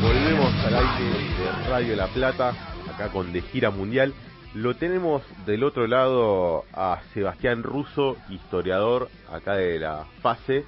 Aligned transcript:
Volvemos 0.00 0.52
al 0.66 0.74
aire 0.74 1.10
de 1.38 1.70
Radio 1.70 1.96
La 1.96 2.06
Plata, 2.08 2.52
acá 2.92 3.10
con 3.12 3.32
De 3.32 3.40
Gira 3.40 3.70
Mundial. 3.70 4.12
Lo 4.54 4.74
tenemos 4.74 5.22
del 5.46 5.64
otro 5.64 5.86
lado 5.86 6.64
a 6.72 7.00
Sebastián 7.14 7.62
Russo, 7.62 8.16
historiador 8.28 9.08
acá 9.32 9.54
de 9.54 9.78
la 9.78 10.04
fase. 10.20 10.64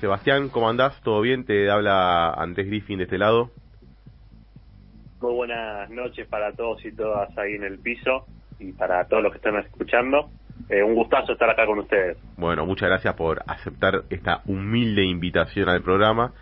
Sebastián, 0.00 0.48
¿cómo 0.48 0.68
andás? 0.68 1.00
¿Todo 1.02 1.20
bien? 1.20 1.44
Te 1.44 1.70
habla 1.70 2.32
Andrés 2.32 2.66
Griffin 2.66 2.98
de 2.98 3.04
este 3.04 3.18
lado. 3.18 3.50
Muy 5.20 5.34
buenas 5.34 5.88
noches 5.90 6.26
para 6.26 6.52
todos 6.52 6.84
y 6.84 6.92
todas 6.92 7.36
ahí 7.38 7.54
en 7.54 7.62
el 7.62 7.78
piso 7.78 8.26
y 8.58 8.72
para 8.72 9.06
todos 9.06 9.22
los 9.22 9.32
que 9.32 9.38
están 9.38 9.56
escuchando. 9.56 10.30
Eh, 10.68 10.82
un 10.82 10.94
gustazo 10.94 11.32
estar 11.32 11.48
acá 11.48 11.64
con 11.66 11.78
ustedes. 11.78 12.18
Bueno, 12.36 12.66
muchas 12.66 12.88
gracias 12.88 13.14
por 13.14 13.42
aceptar 13.46 14.02
esta 14.10 14.42
humilde 14.46 15.04
invitación 15.04 15.68
al 15.68 15.82
programa. 15.82 16.32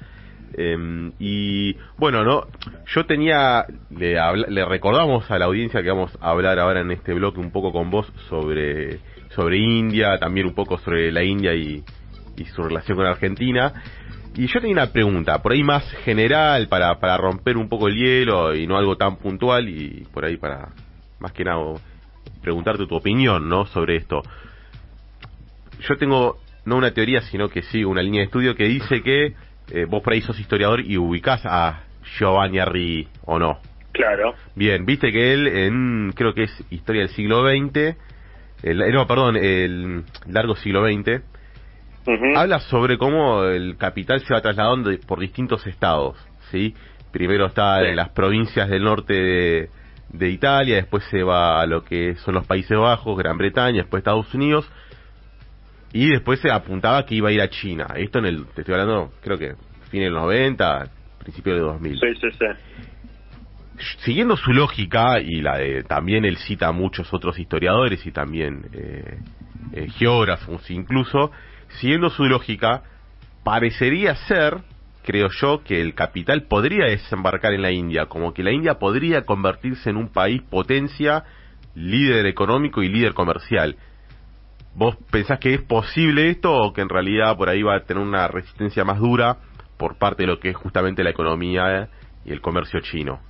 Eh, 0.55 1.12
y 1.19 1.77
bueno, 1.97 2.24
no, 2.24 2.47
yo 2.87 3.06
tenía, 3.06 3.66
le, 3.91 4.16
le, 4.48 4.65
recordamos 4.65 5.30
a 5.30 5.38
la 5.38 5.47
audiencia 5.47 5.83
que 5.83 5.91
vamos 5.91 6.16
a 6.20 6.30
hablar 6.30 6.59
ahora 6.59 6.80
en 6.80 6.91
este 6.91 7.15
bloque 7.15 7.41
un 7.41 7.52
poco 7.52 7.73
con 7.73 7.91
vos 7.91 8.12
sobre, 8.29 8.98
sobre 9.30 9.59
India, 9.59 10.19
también 10.19 10.47
un 10.47 10.55
poco 10.55 10.79
sobre 10.79 11.12
la 11.12 11.23
India 11.23 11.55
y, 11.55 11.84
y 12.37 12.45
su 12.47 12.62
relación 12.62 12.97
con 12.97 13.07
Argentina. 13.07 13.73
Y 14.37 14.47
yo 14.47 14.60
tenía 14.60 14.74
una 14.74 14.93
pregunta, 14.93 15.43
por 15.43 15.52
ahí 15.52 15.62
más 15.62 15.84
general, 16.05 16.69
para, 16.69 16.98
para 17.01 17.16
romper 17.16 17.57
un 17.57 17.69
poco 17.69 17.88
el 17.88 17.96
hielo 17.96 18.55
y 18.55 18.66
no 18.66 18.77
algo 18.77 18.96
tan 18.96 19.16
puntual, 19.16 19.69
y 19.69 20.07
por 20.12 20.24
ahí 20.24 20.37
para, 20.37 20.69
más 21.19 21.32
que 21.32 21.45
nada, 21.45 21.59
preguntarte 22.41 22.87
tu 22.87 22.95
opinión, 22.95 23.48
¿no? 23.48 23.66
Sobre 23.66 23.96
esto. 23.96 24.23
Yo 25.80 25.96
tengo, 25.96 26.38
no 26.65 26.77
una 26.77 26.93
teoría, 26.93 27.23
sino 27.23 27.48
que 27.48 27.62
sigo 27.62 27.91
una 27.91 28.02
línea 28.02 28.21
de 28.21 28.27
estudio 28.27 28.55
que 28.55 28.65
dice 28.65 29.02
que 29.02 29.35
eh, 29.70 29.87
vos 29.88 30.02
por 30.02 30.12
ahí 30.12 30.20
sos 30.20 30.38
historiador 30.38 30.80
y 30.80 30.97
ubicás 30.98 31.42
a 31.45 31.84
Giovanni 32.19 32.59
Arri, 32.59 33.09
¿o 33.24 33.38
no? 33.38 33.59
Claro. 33.93 34.35
Bien, 34.54 34.85
viste 34.87 35.13
que 35.13 35.32
él, 35.32 35.46
en, 35.46 36.13
creo 36.15 36.35
que 36.35 36.45
es 36.45 36.65
historia 36.71 37.02
del 37.02 37.10
siglo 37.10 37.49
XX, 37.49 37.96
el, 38.63 38.93
no, 38.93 39.07
perdón, 39.07 39.37
el 39.37 40.04
largo 40.26 40.54
siglo 40.57 40.87
XX, 40.87 41.23
habla 42.37 42.60
sobre 42.60 42.98
cómo 42.98 43.45
el 43.45 43.76
capital 43.76 44.21
se 44.21 44.35
va 44.35 44.41
trasladando 44.41 44.91
por 45.07 45.21
distintos 45.21 45.66
estados, 45.66 46.16
¿sí? 46.51 46.74
Primero 47.13 47.46
está 47.46 47.82
en 47.82 47.96
las 47.96 48.10
provincias 48.10 48.68
del 48.68 48.85
norte 48.85 49.15
de, 49.15 49.71
de 50.13 50.30
Italia, 50.30 50.76
después 50.76 51.04
se 51.10 51.23
va 51.23 51.60
a 51.60 51.66
lo 51.66 51.85
que 51.85 52.15
son 52.16 52.35
los 52.35 52.46
Países 52.46 52.76
Bajos, 52.76 53.18
Gran 53.18 53.38
Bretaña, 53.38 53.79
después 53.79 54.01
Estados 54.01 54.32
Unidos, 54.35 54.71
y 55.93 56.10
después 56.10 56.41
se 56.41 56.51
apuntaba 56.51 57.05
que 57.05 57.16
iba 57.16 57.29
a 57.29 57.33
ir 57.33 57.41
a 57.41 57.49
China. 57.49 57.87
Esto 57.96 58.21
en 58.21 58.27
el, 58.27 58.46
te 58.46 58.63
estoy 58.63 58.74
hablando, 58.74 59.10
creo 59.23 59.38
que 59.38 59.55
fin 59.91 60.02
del 60.02 60.13
90, 60.13 60.88
principio 61.19 61.55
de 61.55 61.60
2000. 61.60 62.01
Sí, 62.01 62.07
sí, 62.21 62.29
sí. 62.38 62.47
Siguiendo 64.05 64.37
su 64.37 64.53
lógica, 64.53 65.21
y 65.21 65.41
la 65.41 65.56
de 65.56 65.82
también 65.82 66.25
él 66.25 66.37
cita 66.37 66.69
a 66.69 66.72
muchos 66.72 67.12
otros 67.12 67.38
historiadores 67.38 68.05
y 68.06 68.12
también 68.12 68.66
eh, 68.72 69.19
eh, 69.72 69.88
geógrafos 69.91 70.71
incluso, 70.71 71.31
siguiendo 71.78 72.10
su 72.10 72.25
lógica, 72.25 72.82
parecería 73.43 74.15
ser, 74.15 74.59
creo 75.03 75.28
yo, 75.31 75.62
que 75.65 75.81
el 75.81 75.94
capital 75.94 76.43
podría 76.43 76.87
desembarcar 76.87 77.54
en 77.54 77.62
la 77.62 77.72
India, 77.72 78.06
como 78.06 78.34
que 78.34 78.43
la 78.43 78.53
India 78.53 78.75
podría 78.75 79.22
convertirse 79.22 79.91
en 79.91 79.97
un 79.97 80.09
país 80.09 80.43
potencia, 80.43 81.25
líder 81.75 82.27
económico 82.27 82.82
y 82.82 82.88
líder 82.88 83.15
comercial. 83.15 83.77
¿Vos 84.75 84.97
pensás 85.10 85.38
que 85.41 85.54
es 85.54 85.62
posible 85.62 86.31
esto 86.31 86.54
o 86.54 86.72
que 86.72 86.81
en 86.81 86.88
realidad 86.88 87.37
por 87.37 87.49
ahí 87.49 87.62
va 87.62 87.76
a 87.76 87.84
tener 87.84 88.03
una 88.03 88.28
resistencia 88.28 88.84
más 88.84 88.99
dura 88.99 89.37
por 89.76 89.99
parte 89.99 90.22
de 90.22 90.28
lo 90.28 90.38
que 90.38 90.50
es 90.50 90.56
justamente 90.56 91.03
la 91.03 91.10
economía 91.10 91.88
y 92.25 92.32
el 92.32 92.41
comercio 92.41 92.81
chino? 92.81 93.21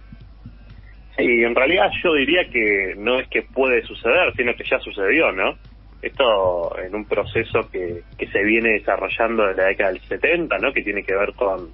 Sí, 1.17 1.43
en 1.43 1.55
realidad 1.55 1.91
yo 2.03 2.15
diría 2.15 2.49
que 2.51 2.95
no 2.97 3.19
es 3.19 3.29
que 3.29 3.43
puede 3.43 3.83
suceder, 3.83 4.33
sino 4.37 4.55
que 4.55 4.65
ya 4.65 4.79
sucedió, 4.81 5.33
¿no? 5.33 5.55
Esto 6.03 6.79
en 6.79 6.95
un 6.95 7.05
proceso 7.05 7.61
que, 7.71 8.03
que 8.17 8.27
se 8.29 8.43
viene 8.43 8.71
desarrollando 8.71 9.47
desde 9.47 9.63
la 9.63 9.69
década 9.69 9.93
del 9.93 10.01
70, 10.01 10.59
¿no? 10.59 10.73
Que 10.73 10.83
tiene 10.83 11.03
que 11.03 11.15
ver 11.15 11.35
con, 11.35 11.71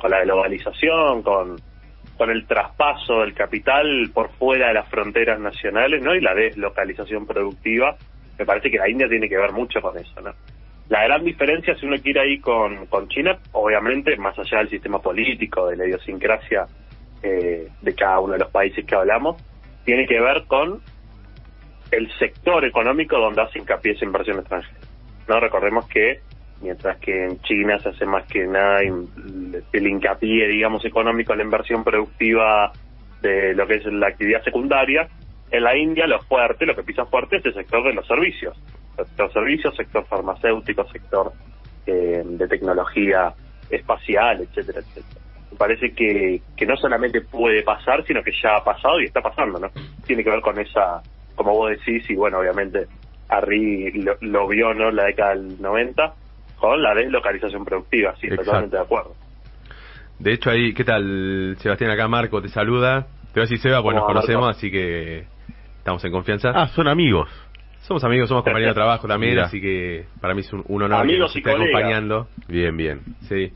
con 0.00 0.10
la 0.10 0.22
globalización, 0.22 1.22
con, 1.22 1.56
con 2.16 2.30
el 2.30 2.46
traspaso 2.46 3.20
del 3.20 3.34
capital 3.34 4.10
por 4.14 4.30
fuera 4.30 4.68
de 4.68 4.74
las 4.74 4.88
fronteras 4.88 5.38
nacionales, 5.38 6.02
¿no? 6.02 6.14
Y 6.14 6.20
la 6.20 6.34
deslocalización 6.34 7.26
productiva. 7.26 7.96
Me 8.38 8.46
parece 8.46 8.70
que 8.70 8.78
la 8.78 8.88
India 8.88 9.08
tiene 9.08 9.28
que 9.28 9.36
ver 9.36 9.52
mucho 9.52 9.80
con 9.80 9.96
eso, 9.98 10.20
¿no? 10.20 10.32
La 10.88 11.04
gran 11.04 11.24
diferencia, 11.24 11.74
si 11.76 11.86
uno 11.86 11.96
quiere 12.02 12.20
ahí 12.20 12.38
con, 12.38 12.86
con 12.86 13.08
China, 13.08 13.38
obviamente, 13.52 14.16
más 14.16 14.38
allá 14.38 14.58
del 14.58 14.68
sistema 14.68 15.00
político, 15.00 15.68
de 15.68 15.76
la 15.76 15.86
idiosincrasia 15.86 16.66
eh, 17.22 17.68
de 17.80 17.94
cada 17.94 18.20
uno 18.20 18.34
de 18.34 18.40
los 18.40 18.50
países 18.50 18.84
que 18.84 18.94
hablamos, 18.94 19.42
tiene 19.84 20.06
que 20.06 20.20
ver 20.20 20.44
con 20.46 20.80
el 21.90 22.10
sector 22.18 22.64
económico 22.64 23.18
donde 23.18 23.42
hace 23.42 23.58
hincapié 23.58 23.92
esa 23.92 24.04
inversión 24.04 24.38
extranjera. 24.38 24.80
No 25.28 25.40
recordemos 25.40 25.86
que 25.88 26.20
mientras 26.60 26.98
que 26.98 27.24
en 27.24 27.40
China 27.42 27.78
se 27.78 27.90
hace 27.90 28.06
más 28.06 28.26
que 28.26 28.46
nada 28.46 28.80
el 28.80 29.86
hincapié, 29.86 30.48
digamos, 30.48 30.84
económico 30.84 31.32
en 31.32 31.38
la 31.38 31.44
inversión 31.44 31.84
productiva 31.84 32.72
de 33.20 33.54
lo 33.54 33.66
que 33.66 33.74
es 33.74 33.84
la 33.86 34.08
actividad 34.08 34.42
secundaria, 34.42 35.08
en 35.52 35.62
la 35.62 35.76
India 35.76 36.06
lo 36.06 36.18
fuerte, 36.22 36.64
lo 36.64 36.74
que 36.74 36.82
pisa 36.82 37.04
fuerte 37.04 37.36
es 37.36 37.44
el 37.44 37.54
sector 37.54 37.84
de 37.84 37.92
los 37.92 38.06
servicios. 38.06 38.56
Sector 38.96 39.32
servicios, 39.32 39.76
sector 39.76 40.04
farmacéutico, 40.06 40.84
sector 40.88 41.32
eh, 41.86 42.22
de 42.24 42.48
tecnología 42.48 43.34
espacial, 43.70 44.40
etcétera, 44.40 44.80
etcétera. 44.80 45.20
Me 45.50 45.58
parece 45.58 45.92
que, 45.92 46.40
que 46.56 46.66
no 46.66 46.74
solamente 46.76 47.20
puede 47.20 47.62
pasar, 47.62 48.02
sino 48.06 48.22
que 48.22 48.32
ya 48.42 48.56
ha 48.56 48.64
pasado 48.64 48.98
y 49.00 49.04
está 49.04 49.20
pasando, 49.20 49.58
¿no? 49.58 49.70
Tiene 50.06 50.24
que 50.24 50.30
ver 50.30 50.40
con 50.40 50.58
esa 50.58 51.02
como 51.34 51.52
vos 51.52 51.70
decís, 51.70 52.08
y 52.10 52.14
bueno, 52.14 52.38
obviamente 52.38 52.86
Arri 53.28 53.90
lo, 54.02 54.16
lo 54.20 54.48
vio, 54.48 54.74
¿no? 54.74 54.90
La 54.90 55.04
década 55.04 55.34
del 55.34 55.60
90, 55.60 56.14
con 56.56 56.82
la 56.82 56.94
deslocalización 56.94 57.64
productiva, 57.64 58.14
sí, 58.20 58.28
totalmente 58.28 58.76
de 58.76 58.82
acuerdo. 58.82 59.14
De 60.18 60.32
hecho, 60.32 60.50
ahí, 60.50 60.72
¿qué 60.72 60.84
tal, 60.84 61.56
Sebastián? 61.58 61.90
Acá 61.90 62.06
Marco 62.08 62.40
te 62.40 62.48
saluda. 62.48 63.06
Te 63.32 63.40
voy 63.40 63.42
a 63.42 63.48
decir 63.48 63.58
Seba, 63.58 63.82
pues 63.82 63.96
nos 63.96 64.06
conocemos, 64.06 64.56
así 64.56 64.70
que 64.70 65.26
estamos 65.82 66.04
en 66.04 66.12
confianza. 66.12 66.52
Ah, 66.54 66.68
son 66.68 66.86
amigos. 66.86 67.28
Somos 67.80 68.04
amigos, 68.04 68.28
somos 68.28 68.44
compañeros 68.44 68.76
de 68.76 68.80
trabajo 68.80 69.08
también, 69.08 69.40
así 69.40 69.60
que 69.60 70.06
para 70.20 70.32
mí 70.32 70.42
es 70.42 70.52
un, 70.52 70.64
honor 70.68 70.94
amigos 70.94 71.32
que 71.32 71.40
nos 71.40 71.50
esté 71.50 71.50
acompañando. 71.50 72.28
Bien, 72.46 72.76
bien, 72.76 73.00
sí. 73.28 73.52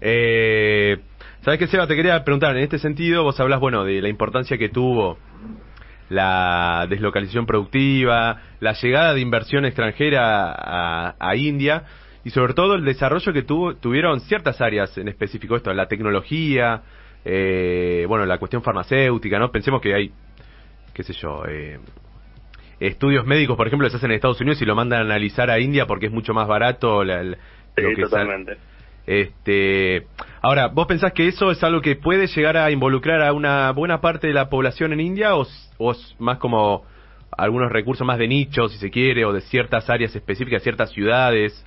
Eh, 0.00 0.98
¿Sabes 1.42 1.60
qué, 1.60 1.68
Seba? 1.68 1.86
Te 1.86 1.94
quería 1.94 2.24
preguntar, 2.24 2.56
en 2.56 2.64
este 2.64 2.80
sentido, 2.80 3.22
vos 3.22 3.38
hablas, 3.38 3.60
bueno, 3.60 3.84
de 3.84 4.02
la 4.02 4.08
importancia 4.08 4.58
que 4.58 4.68
tuvo 4.68 5.16
la 6.08 6.86
deslocalización 6.90 7.46
productiva, 7.46 8.42
la 8.58 8.72
llegada 8.72 9.14
de 9.14 9.20
inversión 9.20 9.64
extranjera 9.64 11.14
a, 11.16 11.36
India 11.36 11.84
y 12.24 12.30
sobre 12.30 12.54
todo 12.54 12.74
el 12.74 12.84
desarrollo 12.84 13.32
que 13.32 13.42
tuvo, 13.42 13.76
tuvieron 13.76 14.18
ciertas 14.20 14.60
áreas 14.60 14.98
en 14.98 15.06
específico, 15.06 15.54
esto, 15.54 15.72
la 15.72 15.86
tecnología, 15.86 16.82
eh, 17.24 18.04
bueno, 18.08 18.26
la 18.26 18.38
cuestión 18.38 18.62
farmacéutica, 18.62 19.38
¿no? 19.38 19.52
Pensemos 19.52 19.80
que 19.80 19.94
hay, 19.94 20.12
qué 20.94 21.02
sé 21.02 21.12
yo, 21.14 21.44
eh, 21.46 21.78
estudios 22.80 23.26
médicos, 23.26 23.56
por 23.56 23.66
ejemplo, 23.66 23.88
se 23.88 23.96
hacen 23.96 24.10
en 24.10 24.16
Estados 24.16 24.40
Unidos 24.40 24.60
y 24.62 24.64
lo 24.64 24.74
mandan 24.74 25.00
a 25.00 25.02
analizar 25.02 25.50
a 25.50 25.60
India 25.60 25.86
porque 25.86 26.06
es 26.06 26.12
mucho 26.12 26.34
más 26.34 26.48
barato 26.48 27.04
la, 27.04 27.22
lo 27.22 27.36
que 27.76 28.02
totalmente. 28.02 28.56
Este, 29.06 30.06
ahora, 30.42 30.68
¿vos 30.68 30.86
pensás 30.86 31.12
que 31.12 31.26
eso 31.26 31.50
es 31.50 31.62
algo 31.64 31.80
que 31.80 31.96
puede 31.96 32.28
llegar 32.28 32.56
a 32.56 32.70
involucrar 32.70 33.22
a 33.22 33.32
una 33.32 33.72
buena 33.72 34.00
parte 34.00 34.28
de 34.28 34.32
la 34.32 34.48
población 34.48 34.92
en 34.92 35.00
India 35.00 35.34
o, 35.34 35.42
es 35.42 36.16
más 36.18 36.38
como 36.38 36.84
algunos 37.36 37.72
recursos 37.72 38.06
más 38.06 38.18
de 38.18 38.28
nicho, 38.28 38.68
si 38.68 38.78
se 38.78 38.90
quiere, 38.90 39.24
o 39.24 39.32
de 39.32 39.40
ciertas 39.40 39.88
áreas 39.90 40.14
específicas, 40.14 40.62
ciertas 40.62 40.90
ciudades? 40.92 41.64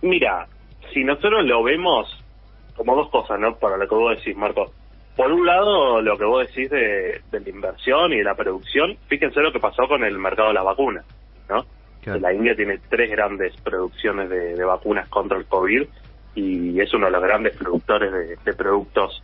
Mira, 0.00 0.46
si 0.92 1.04
nosotros 1.04 1.44
lo 1.44 1.62
vemos 1.62 2.08
como 2.76 2.96
dos 2.96 3.10
cosas, 3.10 3.38
¿no? 3.38 3.56
Para 3.56 3.76
lo 3.76 3.86
que 3.88 3.94
vos 3.94 4.16
decís, 4.16 4.36
Marco. 4.36 4.72
Por 5.16 5.32
un 5.32 5.44
lado, 5.44 6.00
lo 6.00 6.16
que 6.16 6.24
vos 6.24 6.46
decís 6.46 6.70
de, 6.70 7.20
de 7.30 7.40
la 7.40 7.48
inversión 7.48 8.12
y 8.12 8.18
de 8.18 8.24
la 8.24 8.34
producción, 8.34 8.96
fíjense 9.08 9.40
lo 9.40 9.52
que 9.52 9.60
pasó 9.60 9.86
con 9.88 10.04
el 10.04 10.18
mercado 10.18 10.48
de 10.48 10.54
las 10.54 10.64
vacunas, 10.64 11.04
¿no? 11.48 11.64
La 12.06 12.32
India 12.32 12.54
tiene 12.56 12.78
tres 12.88 13.10
grandes 13.10 13.54
producciones 13.62 14.30
de, 14.30 14.64
vacunas 14.64 15.08
contra 15.08 15.36
el 15.36 15.44
COVID 15.46 15.82
y 16.34 16.80
es 16.80 16.92
uno 16.94 17.06
de 17.06 17.12
los 17.12 17.22
grandes 17.22 17.56
productores 17.56 18.10
de, 18.42 18.54
productos 18.54 19.22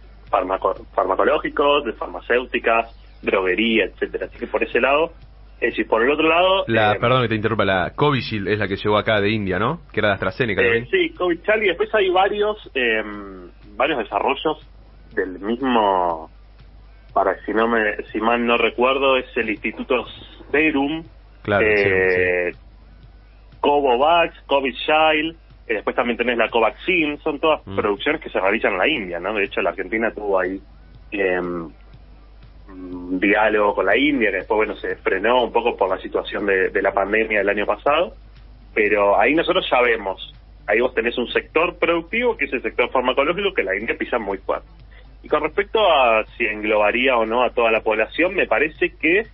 farmacológicos, 0.95 1.85
de 1.85 1.93
farmacéuticas, 1.95 2.95
droguería, 3.23 3.87
etcétera. 3.87 4.27
Así 4.27 4.39
que 4.39 4.47
por 4.47 4.63
ese 4.63 4.81
lado, 4.81 5.13
es 5.55 5.71
decir, 5.71 5.87
por 5.87 6.03
el 6.03 6.11
otro 6.11 6.29
lado... 6.29 6.65
La, 6.67 6.93
eh, 6.93 6.99
perdón 7.01 7.23
que 7.23 7.29
te 7.29 7.35
interrumpa, 7.37 7.65
la 7.65 7.93
Covishield 7.95 8.49
es 8.49 8.59
la 8.59 8.69
que 8.69 8.77
llegó 8.77 8.99
acá 8.99 9.21
de 9.21 9.31
India, 9.31 9.59
¿no? 9.59 9.81
Que 9.91 10.01
era 10.01 10.09
de 10.09 10.15
AstraZeneca 10.15 10.63
eh, 10.63 10.87
Sí, 10.91 11.11
Covishield 11.17 11.63
y 11.63 11.69
después 11.69 11.95
hay 11.95 12.11
varios, 12.11 12.71
em, 12.75 13.49
varios 13.75 14.01
desarrollos 14.01 14.59
del 15.17 15.41
mismo, 15.41 16.31
para 17.13 17.35
si 17.45 17.53
no 17.53 17.67
me, 17.67 17.97
si 18.13 18.21
mal 18.21 18.47
no 18.47 18.57
recuerdo, 18.57 19.17
es 19.17 19.27
el 19.37 19.51
Instituto 19.51 20.05
Serum, 20.53 21.03
claro, 21.43 21.67
eh, 21.67 22.53
Covovax, 23.61 24.35
COVID 24.47 24.75
Child, 24.75 25.37
Eh, 25.69 25.75
después 25.75 25.97
también 25.97 26.17
tenés 26.17 26.39
la 26.39 26.49
Covaxin, 26.49 27.19
son 27.25 27.41
todas 27.41 27.61
Mm. 27.67 27.75
producciones 27.75 28.21
que 28.21 28.31
se 28.31 28.39
realizan 28.39 28.75
en 28.75 28.79
la 28.79 28.87
India, 28.87 29.19
¿no? 29.19 29.35
De 29.35 29.43
hecho, 29.47 29.61
la 29.63 29.71
Argentina 29.71 30.13
tuvo 30.13 30.39
ahí 30.39 30.61
em, 31.11 31.69
un 32.69 33.19
diálogo 33.19 33.75
con 33.75 33.87
la 33.87 33.97
India, 33.97 34.31
que 34.31 34.37
después, 34.39 34.59
bueno, 34.59 34.77
se 34.77 34.95
frenó 34.97 35.43
un 35.43 35.51
poco 35.53 35.77
por 35.77 35.89
la 35.89 35.99
situación 35.99 36.47
de, 36.47 36.69
de 36.69 36.83
la 36.83 36.93
pandemia 36.93 37.39
del 37.39 37.49
año 37.49 37.67
pasado, 37.67 38.13
pero 38.75 39.19
ahí 39.19 39.35
nosotros 39.35 39.67
ya 39.69 39.81
vemos, 39.83 40.33
ahí 40.69 40.79
vos 40.81 40.95
tenés 40.95 41.19
un 41.19 41.27
sector 41.33 41.77
productivo, 41.79 42.37
que 42.37 42.45
es 42.45 42.53
el 42.53 42.63
sector 42.63 42.89
farmacológico, 42.91 43.53
que 43.53 43.65
la 43.65 43.77
India 43.77 43.97
pisa 43.99 44.19
muy 44.21 44.39
fuerte. 44.39 44.69
Y 45.27 45.29
con 45.29 45.43
respecto 45.43 45.81
a 45.81 46.25
si 46.39 46.45
englobaría 46.45 47.17
o 47.17 47.27
no 47.27 47.43
a 47.43 47.51
toda 47.51 47.73
la 47.73 47.81
población, 47.81 48.37
me 48.37 48.47
parece 48.47 48.91
que 48.91 49.25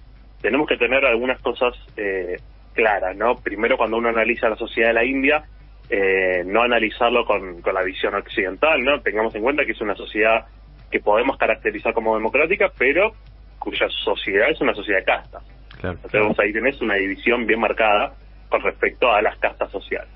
tenemos 0.41 0.67
que 0.67 0.79
tener 0.79 1.05
algunas 1.05 1.39
cosas 1.43 1.75
eh, 1.99 2.39
claras, 2.73 3.15
¿no? 3.15 3.37
Primero, 3.43 3.77
cuando 3.77 3.99
uno 3.99 4.09
analiza 4.09 4.49
la 4.49 4.57
sociedad 4.57 4.89
de 4.89 4.95
la 4.95 5.05
India, 5.05 5.45
eh, 5.91 6.45
no 6.47 6.63
analizarlo 6.63 7.27
con, 7.27 7.61
con 7.61 7.75
la 7.75 7.83
visión 7.83 8.15
occidental, 8.15 8.83
¿no? 8.83 9.03
Tengamos 9.03 9.35
en 9.35 9.43
cuenta 9.43 9.67
que 9.67 9.73
es 9.73 9.81
una 9.83 9.95
sociedad 9.95 10.47
que 10.91 11.01
podemos 11.01 11.37
caracterizar 11.37 11.93
como 11.93 12.15
democrática, 12.15 12.73
pero 12.79 13.13
cuya 13.59 13.87
sociedad 14.03 14.49
es 14.49 14.63
una 14.63 14.73
sociedad 14.73 15.01
de 15.01 15.05
castas. 15.05 15.45
Claro. 15.79 15.99
Entonces 16.05 16.39
ahí 16.39 16.55
tenés 16.55 16.81
una 16.81 16.95
división 16.95 17.47
bien 17.47 17.61
marcada 17.61 18.15
con 18.49 18.63
respecto 18.63 19.13
a 19.13 19.21
las 19.21 19.37
castas 19.37 19.71
sociales. 19.71 20.09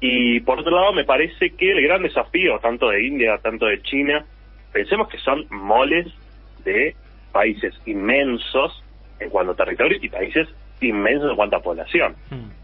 Y 0.00 0.40
por 0.40 0.60
otro 0.60 0.74
lado, 0.74 0.94
me 0.94 1.04
parece 1.04 1.50
que 1.50 1.70
el 1.70 1.82
gran 1.82 2.02
desafío, 2.02 2.58
tanto 2.60 2.88
de 2.88 3.06
India, 3.06 3.36
tanto 3.42 3.66
de 3.66 3.82
China, 3.82 4.24
pensemos 4.72 5.08
que 5.08 5.18
son 5.18 5.46
moles 5.50 6.06
de 6.64 6.94
países 7.32 7.74
inmensos 7.86 8.82
en 9.20 9.30
cuanto 9.30 9.52
a 9.52 9.56
territorio 9.56 9.98
y 10.00 10.08
países 10.08 10.48
inmensos 10.80 11.30
en 11.30 11.36
cuanto 11.36 11.56
a 11.56 11.62
población. 11.62 12.16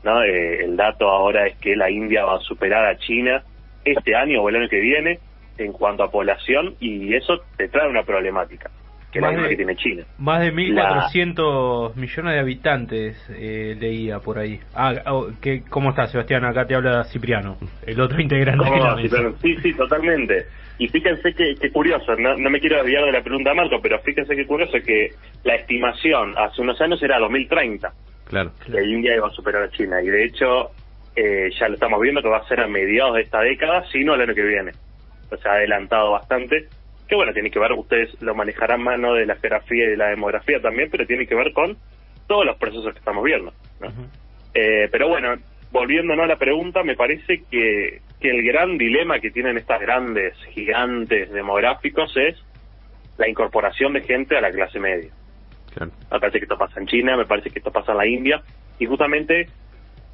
¿no? 0.02 0.22
Eh, 0.22 0.64
el 0.64 0.76
dato 0.76 1.08
ahora 1.08 1.46
es 1.46 1.56
que 1.58 1.76
la 1.76 1.90
India 1.90 2.24
va 2.24 2.36
a 2.36 2.40
superar 2.40 2.86
a 2.86 2.98
China 2.98 3.42
este 3.84 4.14
año 4.14 4.42
o 4.42 4.48
el 4.48 4.56
año 4.56 4.68
que 4.68 4.80
viene 4.80 5.20
en 5.56 5.72
cuanto 5.72 6.02
a 6.02 6.10
población 6.10 6.74
y 6.80 7.14
eso 7.14 7.40
te 7.56 7.68
trae 7.68 7.88
una 7.88 8.04
problemática, 8.04 8.70
que 9.12 9.20
la 9.20 9.28
Más 9.28 9.32
misma 9.36 9.48
de- 9.48 9.50
que 9.50 9.56
tiene 9.56 9.76
China. 9.76 10.04
Más 10.18 10.40
de 10.40 10.52
1.400 10.52 11.96
millones 11.96 12.34
de 12.34 12.40
habitantes 12.40 13.16
eh, 13.30 13.76
leía 13.78 14.18
por 14.20 14.38
ahí. 14.38 14.60
Ah, 14.74 14.94
oh, 15.06 15.28
¿qué, 15.40 15.62
¿cómo 15.68 15.90
estás, 15.90 16.10
Sebastián? 16.10 16.44
Acá 16.44 16.66
te 16.66 16.74
habla 16.74 17.04
Cipriano, 17.04 17.56
el 17.86 18.00
otro 18.00 18.20
integrante 18.20 18.64
de 18.64 18.70
¿Cómo 18.70 18.84
la 18.84 18.96
mesa. 18.96 19.16
Sí, 19.42 19.56
sí, 19.62 19.72
totalmente. 19.74 20.46
Y 20.78 20.88
fíjense 20.88 21.32
que, 21.34 21.54
que 21.60 21.70
curioso, 21.72 22.14
no, 22.16 22.36
no 22.36 22.50
me 22.50 22.60
quiero 22.60 22.76
desviar 22.76 23.04
de 23.04 23.12
la 23.12 23.22
pregunta 23.22 23.52
Marco, 23.54 23.80
pero 23.82 23.98
fíjense 24.00 24.36
que 24.36 24.46
curioso 24.46 24.78
que 24.84 25.08
la 25.42 25.56
estimación 25.56 26.34
hace 26.38 26.60
unos 26.62 26.80
años 26.80 27.02
era 27.02 27.18
2030, 27.18 27.92
Claro. 28.28 28.52
que 28.64 28.84
India 28.84 29.16
iba 29.16 29.26
a 29.26 29.30
superar 29.30 29.64
a 29.64 29.70
China. 29.70 30.00
Y 30.02 30.06
de 30.06 30.24
hecho, 30.24 30.70
eh, 31.16 31.48
ya 31.58 31.66
lo 31.68 31.74
estamos 31.74 32.00
viendo 32.00 32.22
que 32.22 32.28
va 32.28 32.38
a 32.38 32.46
ser 32.48 32.60
a 32.60 32.68
mediados 32.68 33.14
de 33.16 33.22
esta 33.22 33.40
década, 33.40 33.84
sino 33.90 34.14
el 34.14 34.20
año 34.20 34.34
que 34.34 34.44
viene. 34.44 34.70
O 35.32 35.36
sea, 35.36 35.52
ha 35.52 35.54
adelantado 35.56 36.12
bastante. 36.12 36.68
Que 37.08 37.14
bueno, 37.14 37.32
tiene 37.32 37.50
que 37.50 37.58
ver, 37.58 37.72
ustedes 37.72 38.20
lo 38.20 38.34
manejarán 38.34 38.82
más 38.82 38.98
¿no? 38.98 39.14
de 39.14 39.26
la 39.26 39.36
geografía 39.36 39.84
y 39.84 39.90
de 39.90 39.96
la 39.96 40.08
demografía 40.08 40.60
también, 40.60 40.90
pero 40.90 41.06
tiene 41.06 41.26
que 41.26 41.34
ver 41.34 41.52
con 41.52 41.76
todos 42.26 42.44
los 42.44 42.56
procesos 42.58 42.92
que 42.92 42.98
estamos 42.98 43.24
viendo. 43.24 43.52
¿no? 43.80 43.88
Eh, 44.54 44.88
pero 44.92 45.08
bueno, 45.08 45.34
volviéndonos 45.70 46.24
a 46.24 46.28
la 46.28 46.36
pregunta, 46.36 46.82
me 46.82 46.96
parece 46.96 47.42
que, 47.50 48.02
que 48.20 48.30
el 48.30 48.42
gran 48.42 48.76
dilema 48.76 49.20
que 49.20 49.30
tienen 49.30 49.56
estas 49.56 49.80
grandes 49.80 50.34
gigantes 50.52 51.32
demográficos 51.32 52.14
es 52.16 52.36
la 53.16 53.28
incorporación 53.28 53.94
de 53.94 54.02
gente 54.02 54.36
a 54.36 54.40
la 54.40 54.50
clase 54.50 54.78
media. 54.78 55.10
Claro. 55.74 55.92
Me 56.10 56.20
parece 56.20 56.38
que 56.38 56.44
esto 56.44 56.58
pasa 56.58 56.80
en 56.80 56.86
China, 56.86 57.16
me 57.16 57.26
parece 57.26 57.50
que 57.50 57.58
esto 57.58 57.72
pasa 57.72 57.92
en 57.92 57.98
la 57.98 58.06
India, 58.06 58.42
y 58.78 58.86
justamente 58.86 59.48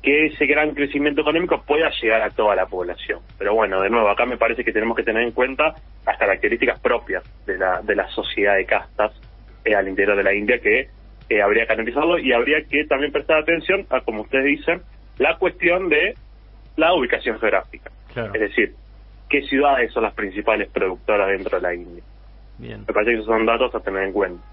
que 0.05 0.27
ese 0.27 0.45
gran 0.45 0.75
crecimiento 0.75 1.23
económico 1.23 1.63
pueda 1.67 1.91
llegar 2.03 2.21
a 2.21 2.29
toda 2.29 2.55
la 2.55 2.67
población. 2.67 3.21
Pero 3.39 3.55
bueno, 3.55 3.81
de 3.81 3.89
nuevo, 3.89 4.11
acá 4.11 4.27
me 4.27 4.37
parece 4.37 4.63
que 4.63 4.71
tenemos 4.71 4.95
que 4.95 5.03
tener 5.03 5.23
en 5.23 5.33
cuenta 5.33 5.75
las 6.07 6.19
características 6.19 6.79
propias 6.79 7.25
de 7.47 7.57
la, 7.57 7.81
de 7.81 7.97
la 7.97 8.07
sociedad 8.09 8.55
de 8.57 8.67
castas 8.67 9.13
eh, 9.65 9.75
al 9.75 9.89
interior 9.89 10.15
de 10.15 10.23
la 10.23 10.35
India 10.35 10.59
que 10.59 10.89
eh, 11.31 11.43
habría 11.43 11.67
que 11.67 11.73
analizarlo 11.73 12.19
y 12.19 12.35
habría 12.35 12.63
que 12.69 12.85
también 12.85 13.13
prestar 13.13 13.39
atención 13.39 13.87
a, 13.89 14.03
como 14.03 14.23
ustedes 14.23 14.45
dicen, 14.45 14.83
la 15.17 15.39
cuestión 15.39 15.89
de 15.89 16.15
la 16.77 16.93
ubicación 16.93 17.39
geográfica. 17.39 17.91
Claro. 18.13 18.35
Es 18.35 18.41
decir, 18.41 18.75
qué 19.31 19.41
ciudades 19.43 19.91
son 19.91 20.03
las 20.03 20.13
principales 20.13 20.69
productoras 20.69 21.29
dentro 21.29 21.57
de 21.57 21.63
la 21.63 21.75
India. 21.75 22.05
Bien. 22.59 22.81
Me 22.87 22.93
parece 22.93 23.13
que 23.13 23.17
esos 23.17 23.27
son 23.27 23.47
datos 23.47 23.75
a 23.75 23.81
tener 23.81 24.03
en 24.03 24.13
cuenta. 24.13 24.45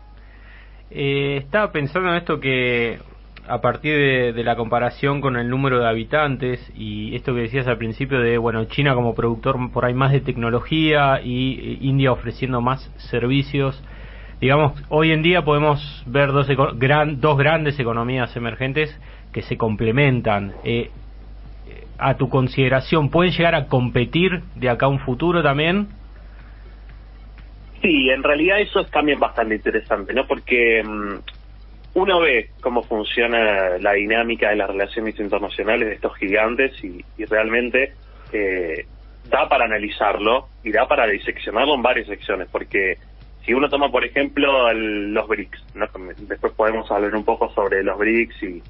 Eh, 0.89 1.37
estaba 1.37 1.73
pensando 1.73 2.09
en 2.09 2.15
esto 2.15 2.39
que 2.39 2.99
a 3.47 3.61
partir 3.61 4.33
de, 4.33 4.43
la 4.43 4.55
comparación 4.55 5.21
con 5.21 5.35
el 5.35 5.49
número 5.49 5.79
de 5.79 5.87
habitantes 5.87 6.59
y 6.75 7.15
esto 7.15 7.33
que 7.33 7.41
decías 7.41 7.67
al 7.67 7.77
principio 7.77 8.19
de 8.19 8.37
bueno 8.37 8.65
China 8.65 8.93
como 8.93 9.15
productor 9.15 9.57
por 9.71 9.85
ahí 9.85 9.93
más 9.93 10.11
de 10.11 10.21
tecnología 10.21 11.21
y 11.23 11.53
eh, 11.53 11.77
India 11.81 12.11
ofreciendo 12.11 12.61
más 12.61 12.81
servicios 13.09 13.81
digamos 14.39 14.73
hoy 14.89 15.11
en 15.11 15.21
día 15.21 15.43
podemos 15.43 16.03
ver 16.05 16.31
dos 16.31 16.47
gran, 16.77 17.19
dos 17.19 17.37
grandes 17.37 17.79
economías 17.79 18.35
emergentes 18.35 18.97
que 19.33 19.41
se 19.41 19.57
complementan 19.57 20.53
Eh, 20.63 20.89
eh, 21.67 21.83
a 21.97 22.15
tu 22.15 22.29
consideración 22.29 23.09
pueden 23.09 23.33
llegar 23.33 23.55
a 23.55 23.67
competir 23.67 24.41
de 24.55 24.69
acá 24.69 24.85
a 24.85 24.89
un 24.89 24.99
futuro 24.99 25.41
también 25.41 25.87
Sí, 27.81 28.11
en 28.11 28.21
realidad 28.21 28.59
eso 28.59 28.81
es 28.81 28.91
también 28.91 29.19
bastante 29.19 29.55
interesante, 29.55 30.13
¿no? 30.13 30.27
Porque 30.27 30.83
mm, 30.83 31.40
uno 31.93 32.19
ve 32.21 32.49
cómo 32.61 32.83
funciona 32.83 33.77
la 33.79 33.93
dinámica 33.93 34.49
de 34.49 34.55
las 34.55 34.69
relaciones 34.69 35.19
internacionales 35.19 35.87
de 35.89 35.95
estos 35.95 36.15
gigantes 36.17 36.71
y, 36.83 37.03
y 37.17 37.25
realmente 37.25 37.93
eh, 38.31 38.85
da 39.29 39.47
para 39.49 39.65
analizarlo 39.65 40.47
y 40.63 40.71
da 40.71 40.87
para 40.87 41.05
diseccionarlo 41.07 41.75
en 41.75 41.81
varias 41.81 42.07
secciones, 42.07 42.47
porque 42.51 42.97
si 43.45 43.53
uno 43.53 43.69
toma, 43.69 43.91
por 43.91 44.05
ejemplo, 44.05 44.69
el- 44.69 45.13
los 45.13 45.27
BRICS, 45.27 45.65
¿no? 45.75 45.87
después 46.27 46.53
podemos 46.53 46.89
hablar 46.91 47.15
un 47.15 47.25
poco 47.25 47.51
sobre 47.53 47.83
los 47.83 47.97
BRICS 47.97 48.43
y, 48.43 48.63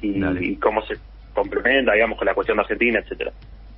y, 0.00 0.20
Dale. 0.20 0.44
y 0.44 0.56
cómo 0.56 0.80
se 0.86 0.96
complementa, 1.34 1.92
digamos, 1.92 2.18
con 2.18 2.26
la 2.26 2.34
cuestión 2.34 2.56
de 2.56 2.62
Argentina, 2.62 3.00
etcétera. 3.00 3.32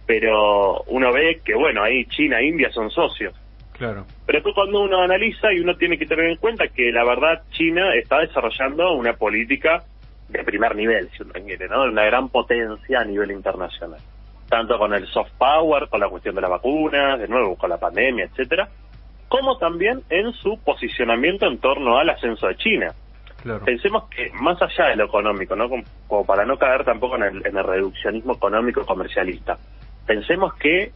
Pero 0.06 0.82
uno 0.88 1.12
ve 1.12 1.40
que, 1.44 1.54
bueno, 1.54 1.82
ahí 1.82 2.04
China 2.06 2.38
e 2.40 2.46
India 2.46 2.70
son 2.70 2.90
socios. 2.90 3.34
Claro 3.76 4.06
Pero 4.26 4.38
después 4.38 4.54
cuando 4.54 4.80
uno 4.80 5.02
analiza 5.02 5.52
y 5.52 5.60
uno 5.60 5.76
tiene 5.76 5.98
que 5.98 6.06
tener 6.06 6.26
en 6.26 6.36
cuenta 6.36 6.68
que 6.68 6.90
la 6.90 7.04
verdad 7.04 7.42
China 7.50 7.94
está 7.94 8.20
desarrollando 8.20 8.92
una 8.94 9.14
política 9.14 9.84
de 10.28 10.44
primer 10.44 10.74
nivel, 10.74 11.10
si 11.10 11.22
uno 11.22 11.32
quiere, 11.32 11.68
¿no? 11.68 11.84
Una 11.84 12.04
gran 12.04 12.28
potencia 12.28 13.00
a 13.00 13.04
nivel 13.04 13.30
internacional. 13.30 14.00
Tanto 14.48 14.78
con 14.78 14.92
el 14.94 15.06
soft 15.06 15.32
power, 15.38 15.88
con 15.88 16.00
la 16.00 16.08
cuestión 16.08 16.34
de 16.34 16.40
las 16.40 16.50
vacunas, 16.50 17.18
de 17.18 17.28
nuevo 17.28 17.56
con 17.56 17.70
la 17.70 17.78
pandemia, 17.78 18.24
etcétera, 18.24 18.68
como 19.28 19.58
también 19.58 20.02
en 20.10 20.32
su 20.32 20.58
posicionamiento 20.62 21.46
en 21.46 21.58
torno 21.58 21.98
al 21.98 22.10
ascenso 22.10 22.46
de 22.46 22.56
China. 22.56 22.94
claro 23.42 23.64
Pensemos 23.64 24.08
que 24.08 24.30
más 24.40 24.60
allá 24.62 24.90
de 24.90 24.96
lo 24.96 25.06
económico, 25.06 25.56
¿no? 25.56 25.68
Como, 25.68 25.82
como 26.06 26.24
para 26.24 26.44
no 26.44 26.56
caer 26.56 26.84
tampoco 26.84 27.16
en 27.16 27.22
el, 27.24 27.46
en 27.46 27.56
el 27.56 27.64
reduccionismo 27.64 28.34
económico 28.34 28.84
comercialista, 28.86 29.58
pensemos 30.06 30.54
que 30.54 30.92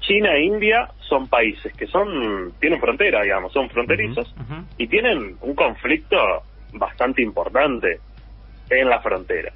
China 0.00 0.34
e 0.34 0.44
India 0.44 0.88
son 1.00 1.28
países 1.28 1.72
que 1.74 1.86
son 1.86 2.52
tienen 2.60 2.80
frontera, 2.80 3.22
digamos, 3.22 3.52
son 3.52 3.68
fronterizos 3.70 4.34
y 4.78 4.86
tienen 4.88 5.36
un 5.40 5.54
conflicto 5.54 6.16
bastante 6.72 7.22
importante 7.22 8.00
en 8.70 8.88
la 8.88 9.00
frontera. 9.00 9.52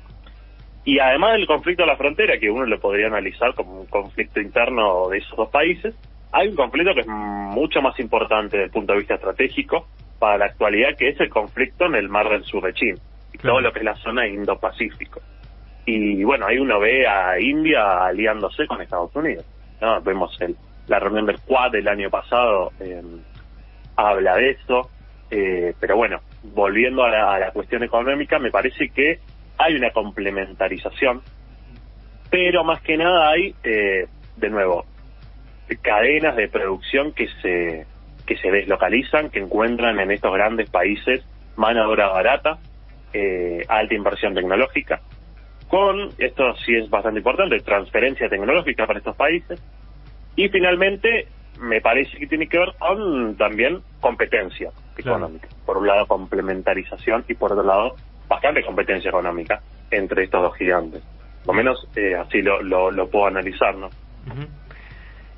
Y 0.84 0.98
además 0.98 1.32
del 1.32 1.46
conflicto 1.46 1.82
de 1.84 1.88
la 1.88 1.96
frontera, 1.96 2.38
que 2.38 2.50
uno 2.50 2.66
lo 2.66 2.78
podría 2.78 3.06
analizar 3.06 3.54
como 3.54 3.80
un 3.80 3.86
conflicto 3.86 4.40
interno 4.40 5.08
de 5.08 5.18
esos 5.18 5.36
dos 5.36 5.48
países, 5.48 5.94
hay 6.30 6.48
un 6.48 6.56
conflicto 6.56 6.92
que 6.94 7.00
es 7.00 7.06
mucho 7.06 7.80
más 7.80 7.98
importante 8.00 8.56
desde 8.56 8.66
el 8.66 8.70
punto 8.70 8.92
de 8.92 8.98
vista 8.98 9.14
estratégico 9.14 9.86
para 10.18 10.36
la 10.36 10.44
actualidad, 10.46 10.96
que 10.98 11.08
es 11.08 11.20
el 11.20 11.30
conflicto 11.30 11.86
en 11.86 11.94
el 11.94 12.08
mar 12.08 12.28
del 12.28 12.44
sur 12.44 12.62
de 12.62 12.74
China, 12.74 12.98
y 13.32 13.38
Claro. 13.38 13.54
todo 13.54 13.60
lo 13.62 13.72
que 13.72 13.78
es 13.78 13.84
la 13.84 13.94
zona 13.96 14.26
Indo-Pacífico. 14.26 15.20
Y 15.86 16.22
bueno, 16.24 16.46
ahí 16.46 16.58
uno 16.58 16.80
ve 16.80 17.06
a 17.06 17.38
India 17.40 18.06
aliándose 18.06 18.66
con 18.66 18.80
Estados 18.82 19.14
Unidos. 19.14 19.44
¿No? 19.84 20.00
Vemos 20.00 20.36
el, 20.40 20.56
la 20.86 20.98
reunión 20.98 21.26
del 21.26 21.40
Quad 21.40 21.72
del 21.72 21.88
año 21.88 22.10
pasado, 22.10 22.72
eh, 22.80 23.02
habla 23.96 24.36
de 24.36 24.50
eso, 24.50 24.90
eh, 25.30 25.74
pero 25.78 25.96
bueno, 25.96 26.20
volviendo 26.42 27.04
a 27.04 27.10
la, 27.10 27.34
a 27.34 27.38
la 27.38 27.50
cuestión 27.52 27.82
económica, 27.82 28.38
me 28.38 28.50
parece 28.50 28.88
que 28.88 29.20
hay 29.58 29.74
una 29.74 29.90
complementarización, 29.90 31.22
pero 32.30 32.64
más 32.64 32.80
que 32.82 32.96
nada 32.96 33.30
hay, 33.30 33.54
eh, 33.62 34.06
de 34.36 34.50
nuevo, 34.50 34.84
cadenas 35.82 36.36
de 36.36 36.48
producción 36.48 37.12
que 37.12 37.28
se 37.40 37.86
que 38.26 38.36
se 38.38 38.50
deslocalizan, 38.50 39.28
que 39.28 39.38
encuentran 39.38 40.00
en 40.00 40.10
estos 40.10 40.32
grandes 40.32 40.70
países 40.70 41.22
mano 41.56 41.80
de 41.80 41.86
obra 41.86 42.08
barata, 42.08 42.58
eh, 43.12 43.64
alta 43.68 43.94
inversión 43.94 44.34
tecnológica, 44.34 45.00
con, 45.74 46.10
esto 46.18 46.54
sí 46.64 46.72
es 46.76 46.88
bastante 46.88 47.18
importante, 47.18 47.58
transferencia 47.58 48.28
tecnológica 48.28 48.86
para 48.86 49.00
estos 49.00 49.16
países, 49.16 49.60
y 50.36 50.48
finalmente 50.48 51.26
me 51.60 51.80
parece 51.80 52.16
que 52.16 52.28
tiene 52.28 52.46
que 52.46 52.58
ver 52.58 52.68
con 52.78 53.36
también 53.36 53.80
competencia 54.00 54.70
Claro. 54.94 55.16
económica. 55.16 55.48
Por 55.66 55.78
un 55.78 55.88
lado 55.88 56.06
complementarización 56.06 57.24
y 57.28 57.34
por 57.34 57.50
otro 57.50 57.64
lado 57.64 57.96
bastante 58.28 58.62
competencia 58.62 59.08
económica 59.08 59.60
entre 59.90 60.22
estos 60.22 60.42
dos 60.42 60.56
gigantes. 60.56 61.02
Por 61.44 61.56
lo 61.56 61.62
menos 61.64 61.88
eh, 61.96 62.14
así 62.14 62.40
lo, 62.40 62.62
lo, 62.62 62.92
lo 62.92 63.10
puedo 63.10 63.26
analizar, 63.26 63.74
¿no? 63.74 63.88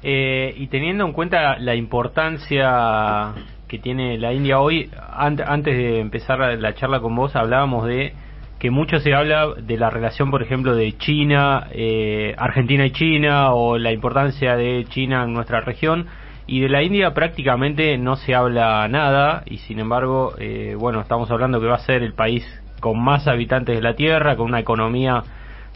Eh, 0.03 0.53
y 0.55 0.67
teniendo 0.67 1.07
en 1.07 1.13
cuenta 1.15 1.59
la 1.59 1.75
importancia 1.75 3.33
que 3.69 3.79
tiene 3.79 4.19
la 4.19 4.35
India 4.35 4.61
hoy, 4.61 4.91
antes 5.09 5.77
de 5.77 6.01
empezar 6.01 6.39
la 6.59 6.75
charla 6.75 7.01
con 7.01 7.17
vos 7.17 7.35
hablábamos 7.35 7.87
de 7.87 8.13
que 8.59 8.71
mucho 8.71 8.99
se 9.01 9.15
habla 9.15 9.55
de 9.55 9.77
la 9.77 9.91
relación, 9.91 10.31
por 10.31 10.43
ejemplo, 10.43 10.75
de 10.75 10.97
China, 10.97 11.69
eh, 11.73 12.35
Argentina 12.39 12.87
y 12.87 12.91
China, 12.91 13.53
o 13.53 13.79
la 13.79 13.93
importancia 13.93 14.57
de 14.57 14.85
China 14.89 15.25
en 15.25 15.35
nuestra 15.35 15.61
región, 15.61 16.07
y 16.47 16.61
de 16.61 16.69
la 16.69 16.83
India 16.83 17.13
prácticamente 17.13 17.99
no 17.99 18.17
se 18.17 18.35
habla 18.35 18.87
nada, 18.89 19.43
y 19.47 19.59
sin 19.59 19.79
embargo, 19.79 20.35
eh, 20.39 20.75
bueno, 20.79 21.01
estamos 21.01 21.31
hablando 21.31 21.61
que 21.61 21.67
va 21.67 21.75
a 21.75 21.81
ser 21.81 22.03
el 22.03 22.15
país 22.15 22.45
con 22.81 23.03
más 23.03 23.27
habitantes 23.27 23.75
de 23.75 23.83
la 23.83 23.95
Tierra, 23.95 24.37
con 24.37 24.47
una 24.47 24.61
economía 24.61 25.23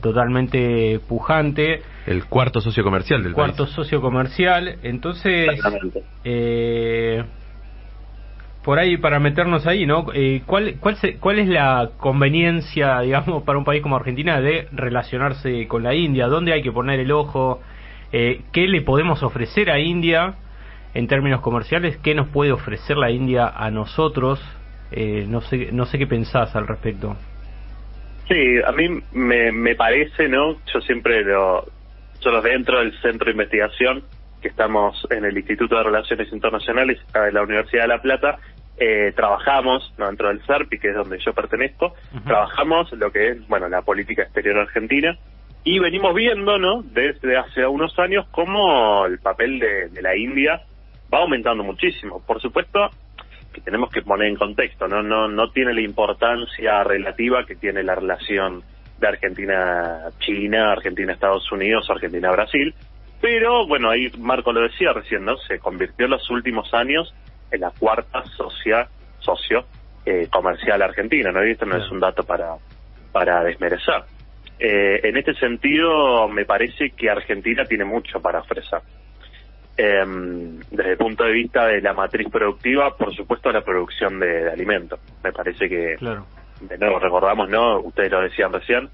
totalmente 0.01 1.01
pujante. 1.07 1.83
El 2.07 2.25
cuarto 2.25 2.61
socio 2.61 2.83
comercial 2.83 3.23
del 3.23 3.35
cuarto 3.35 3.67
socio 3.67 4.01
comercial. 4.01 4.77
Entonces, 4.83 5.51
eh, 6.25 7.25
por 8.65 8.79
ahí, 8.79 8.97
para 8.99 9.19
meternos 9.19 9.67
ahí, 9.67 9.87
¿no? 9.87 10.07
Eh, 10.13 10.43
¿cuál, 10.47 10.77
cuál, 10.81 10.97
¿Cuál 11.19 11.39
es 11.39 11.49
la 11.49 11.91
conveniencia, 11.97 13.01
digamos, 13.03 13.43
para 13.43 13.59
un 13.59 13.65
país 13.65 13.83
como 13.83 13.97
Argentina 13.97 14.41
de 14.41 14.69
relacionarse 14.73 15.67
con 15.67 15.83
la 15.83 15.95
India? 15.95 16.27
¿Dónde 16.27 16.53
hay 16.53 16.63
que 16.63 16.73
poner 16.73 17.01
el 17.01 17.13
ojo? 17.13 17.61
Eh, 18.13 18.43
¿Qué 18.53 18.67
le 18.67 18.83
podemos 18.83 19.23
ofrecer 19.23 19.71
a 19.71 19.79
India 19.79 20.35
en 20.95 21.07
términos 21.07 21.41
comerciales? 21.41 21.97
¿Qué 21.99 22.15
nos 22.15 22.29
puede 22.29 22.53
ofrecer 22.53 22.97
la 22.97 23.11
India 23.11 23.49
a 23.49 23.71
nosotros? 23.71 24.41
Eh, 24.93 25.25
no, 25.29 25.41
sé, 25.41 25.69
no 25.73 25.87
sé 25.87 25.99
qué 25.99 26.07
pensás 26.07 26.55
al 26.57 26.67
respecto. 26.67 27.17
Sí, 28.29 28.59
a 28.65 28.73
mí 28.73 29.03
me, 29.13 29.53
me 29.53 29.75
parece, 29.75 30.29
¿no? 30.29 30.57
Yo 30.73 30.81
siempre 30.83 31.25
lo, 31.25 31.67
yo 32.21 32.43
dentro 32.43 32.79
del 32.79 32.93
centro 33.01 33.27
de 33.27 33.33
investigación, 33.33 34.05
que 34.41 34.49
estamos 34.49 35.07
en 35.11 35.25
el 35.25 35.37
Instituto 35.37 35.77
de 35.77 35.85
Relaciones 35.85 36.33
Internacionales 36.33 36.99
de 37.13 37.33
la 37.33 37.43
Universidad 37.43 37.83
de 37.83 37.89
La 37.89 38.03
Plata, 38.03 38.39
eh, 38.79 39.13
trabajamos 39.15 39.93
dentro 39.99 40.29
del 40.29 40.41
CERPI, 40.47 40.79
que 40.79 40.89
es 40.89 40.95
donde 40.95 41.19
yo 41.19 41.33
pertenezco, 41.35 41.95
trabajamos 42.25 42.91
lo 42.93 43.13
que 43.13 43.31
es, 43.31 43.49
bueno, 43.49 43.69
la 43.69 43.83
política 43.83 44.23
exterior 44.23 44.59
argentina, 44.59 45.19
y 45.63 45.79
venimos 45.79 46.15
viendo, 46.15 46.59
¿no? 46.59 46.83
Desde 46.83 47.37
hace 47.37 47.67
unos 47.67 47.99
años 47.99 48.27
cómo 48.31 49.05
el 49.05 49.19
papel 49.19 49.59
de, 49.59 49.89
de 49.91 50.01
la 50.01 50.17
India 50.17 50.63
va 51.13 51.19
aumentando 51.19 51.63
muchísimo. 51.63 52.23
Por 52.27 52.41
supuesto, 52.41 52.89
que 53.53 53.61
tenemos 53.61 53.91
que 53.91 54.01
poner 54.01 54.29
en 54.29 54.37
contexto, 54.37 54.89
¿no? 54.89 55.03
No, 55.03 55.29
no 55.29 55.51
tiene 55.51 55.75
la 55.75 55.83
importancia 55.83 56.83
relativa 56.85 57.45
que 57.45 57.57
tiene 57.57 57.83
la 57.83 57.95
relación 57.95 58.63
de 58.99 59.09
Argentina-China, 59.09 60.73
Argentina-Estados 60.73 61.51
Unidos, 61.53 61.89
Argentina-Brasil, 61.91 62.75
pero 63.21 63.67
bueno, 63.67 63.91
ahí 63.91 64.11
Marco 64.19 64.53
lo 64.53 64.63
decía 64.63 64.93
recién, 64.93 65.25
¿no? 65.25 65.37
Se 65.37 65.59
convirtió 65.59 66.07
en 66.07 66.13
los 66.13 66.31
últimos 66.31 66.73
años 66.73 67.15
en 67.51 67.61
la 67.61 67.71
cuarta 67.71 68.25
socia, 68.37 68.89
socio 69.19 69.65
eh, 70.07 70.29
comercial 70.31 70.81
argentina, 70.83 71.31
¿no? 71.31 71.45
Y 71.47 71.51
esto 71.51 71.67
no 71.67 71.77
es 71.77 71.91
un 71.91 72.01
dato 72.01 72.23
para, 72.23 72.55
para 73.13 73.43
desmerecer. 73.45 74.03
Eh, 74.59 75.01
en 75.05 75.17
este 75.17 75.35
sentido, 75.35 76.29
me 76.29 76.45
parece 76.45 76.91
que 76.91 77.11
Argentina 77.11 77.65
tiene 77.65 77.85
mucho 77.85 78.21
para 78.21 78.41
ofrecer. 78.41 78.81
Eh, 79.77 80.05
desde 80.71 80.93
el 80.93 80.99
punto 80.99 81.25
de 81.25 81.33
vista 81.33 81.67
de 81.67 81.81
la 81.81 81.95
matriz 81.95 82.29
productiva, 82.31 82.97
por 82.97 83.15
supuesto, 83.15 83.51
la 83.51 83.63
producción 83.63 84.19
de, 84.21 84.51
alimentos. 84.51 85.01
Me 85.25 85.33
parece 85.33 85.69
que, 85.69 85.97
de 86.61 86.79
nuevo, 86.79 86.99
recordamos, 86.99 87.49
¿no? 87.49 87.81
Ustedes 87.81 88.11
lo 88.11 88.21
decían 88.21 88.53
recién, 88.53 88.91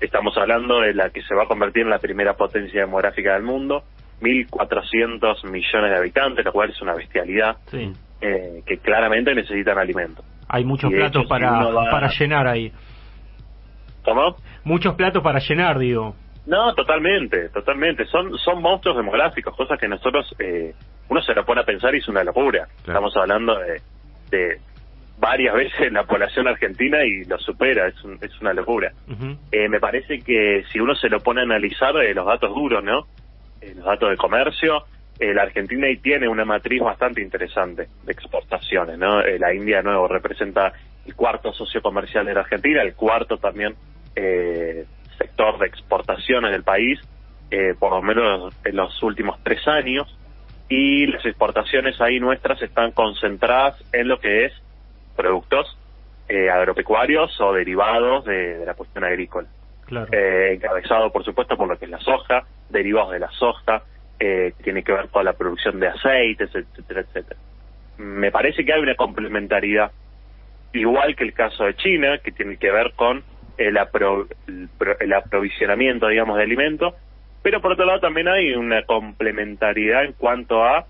estamos 0.00 0.36
hablando 0.36 0.80
de 0.80 0.94
la 0.94 1.10
que 1.10 1.22
se 1.22 1.34
va 1.34 1.44
a 1.44 1.46
convertir 1.46 1.82
en 1.82 1.90
la 1.90 1.98
primera 1.98 2.34
potencia 2.34 2.80
demográfica 2.80 3.34
del 3.34 3.42
mundo, 3.42 3.84
1.400 4.20 5.44
millones 5.50 5.90
de 5.90 5.96
habitantes, 5.96 6.44
lo 6.44 6.52
cual 6.52 6.70
es 6.70 6.80
una 6.82 6.94
bestialidad, 6.94 7.56
eh, 7.72 8.62
que 8.66 8.78
claramente 8.78 9.34
necesitan 9.34 9.78
alimentos. 9.78 10.24
Hay 10.48 10.64
muchos 10.64 10.90
platos 10.90 11.26
para, 11.26 11.50
para 11.90 12.08
llenar 12.08 12.46
ahí. 12.46 12.72
¿Cómo? 14.04 14.36
Muchos 14.64 14.94
platos 14.94 15.22
para 15.22 15.38
llenar, 15.38 15.78
digo. 15.78 16.14
No, 16.46 16.74
totalmente, 16.74 17.50
totalmente. 17.50 18.04
Son 18.06 18.36
son 18.38 18.60
monstruos 18.60 18.96
demográficos, 18.96 19.54
cosas 19.54 19.78
que 19.78 19.86
nosotros, 19.86 20.34
eh, 20.38 20.74
uno 21.08 21.22
se 21.22 21.34
lo 21.34 21.44
pone 21.44 21.60
a 21.60 21.64
pensar 21.64 21.94
y 21.94 21.98
es 21.98 22.08
una 22.08 22.24
locura. 22.24 22.66
Estamos 22.78 23.16
hablando 23.16 23.58
de, 23.58 23.80
de 24.30 24.60
varias 25.20 25.54
veces 25.54 25.92
la 25.92 26.04
población 26.04 26.48
argentina 26.48 27.04
y 27.04 27.24
lo 27.24 27.38
supera, 27.38 27.86
es, 27.88 27.94
es 28.22 28.40
una 28.40 28.54
locura. 28.54 28.92
eh, 29.52 29.68
me 29.68 29.78
parece 29.78 30.20
que 30.20 30.64
si 30.72 30.80
uno 30.80 30.94
se 30.94 31.08
lo 31.08 31.20
pone 31.20 31.42
a 31.42 31.44
analizar 31.44 31.94
eh, 31.98 32.14
los 32.14 32.26
datos 32.26 32.54
duros, 32.54 32.82
¿no? 32.82 33.06
Eh, 33.60 33.74
los 33.76 33.84
datos 33.84 34.10
de 34.10 34.16
comercio, 34.16 34.84
eh, 35.18 35.34
la 35.34 35.42
Argentina 35.42 35.86
ahí 35.86 35.98
tiene 35.98 36.26
una 36.26 36.46
matriz 36.46 36.80
bastante 36.80 37.20
interesante 37.20 37.88
de 38.04 38.12
exportaciones, 38.12 38.98
¿no? 38.98 39.20
Eh, 39.20 39.38
la 39.38 39.52
India, 39.52 39.82
nuevo, 39.82 40.08
representa 40.08 40.72
el 41.06 41.14
cuarto 41.14 41.52
socio 41.52 41.82
comercial 41.82 42.24
de 42.24 42.34
la 42.34 42.40
Argentina, 42.40 42.82
el 42.82 42.94
cuarto 42.94 43.36
también 43.36 43.74
eh, 44.16 44.86
sector 45.18 45.58
de 45.58 45.66
exportaciones 45.66 46.50
del 46.50 46.62
país, 46.62 46.98
eh, 47.50 47.74
por 47.78 47.90
lo 47.92 48.00
menos 48.00 48.54
en 48.64 48.76
los 48.76 49.02
últimos 49.02 49.38
tres 49.42 49.66
años, 49.68 50.16
y 50.70 51.06
las 51.08 51.26
exportaciones 51.26 52.00
ahí 52.00 52.20
nuestras 52.20 52.62
están 52.62 52.92
concentradas 52.92 53.76
en 53.92 54.08
lo 54.08 54.18
que 54.20 54.46
es 54.46 54.52
productos 55.20 55.76
eh, 56.28 56.48
agropecuarios 56.48 57.38
o 57.40 57.52
derivados 57.52 58.24
de, 58.24 58.64
la 58.64 58.74
cuestión 58.74 59.04
agrícola. 59.04 59.48
Claro. 59.86 60.06
Eh, 60.12 60.54
encabezado, 60.54 61.10
por 61.10 61.24
supuesto, 61.24 61.56
por 61.56 61.68
lo 61.68 61.78
que 61.78 61.84
es 61.84 61.90
la 61.90 61.98
soja, 61.98 62.44
derivados 62.70 63.12
de 63.12 63.18
la 63.18 63.30
soja, 63.32 63.82
eh, 64.18 64.54
tiene 64.62 64.82
que 64.82 64.92
ver 64.92 65.08
con 65.08 65.24
la 65.24 65.32
producción 65.32 65.80
de 65.80 65.88
aceites, 65.88 66.50
etcétera, 66.54 67.00
etcétera. 67.00 67.40
Me 67.98 68.30
parece 68.30 68.64
que 68.64 68.72
hay 68.72 68.80
una 68.80 68.94
complementariedad, 68.94 69.90
igual 70.72 71.16
que 71.16 71.24
el 71.24 71.34
caso 71.34 71.64
de 71.64 71.74
China, 71.74 72.18
que 72.18 72.32
tiene 72.32 72.56
que 72.56 72.70
ver 72.70 72.92
con 72.94 73.22
el, 73.58 73.78
el, 75.00 75.12
aprovisionamiento, 75.12 76.08
digamos, 76.08 76.36
de 76.38 76.44
alimentos, 76.44 76.94
pero 77.42 77.60
por 77.60 77.72
otro 77.72 77.84
lado 77.84 78.00
también 78.00 78.28
hay 78.28 78.52
una 78.54 78.84
complementariedad 78.84 80.04
en 80.04 80.12
cuanto 80.12 80.64
a 80.64 80.86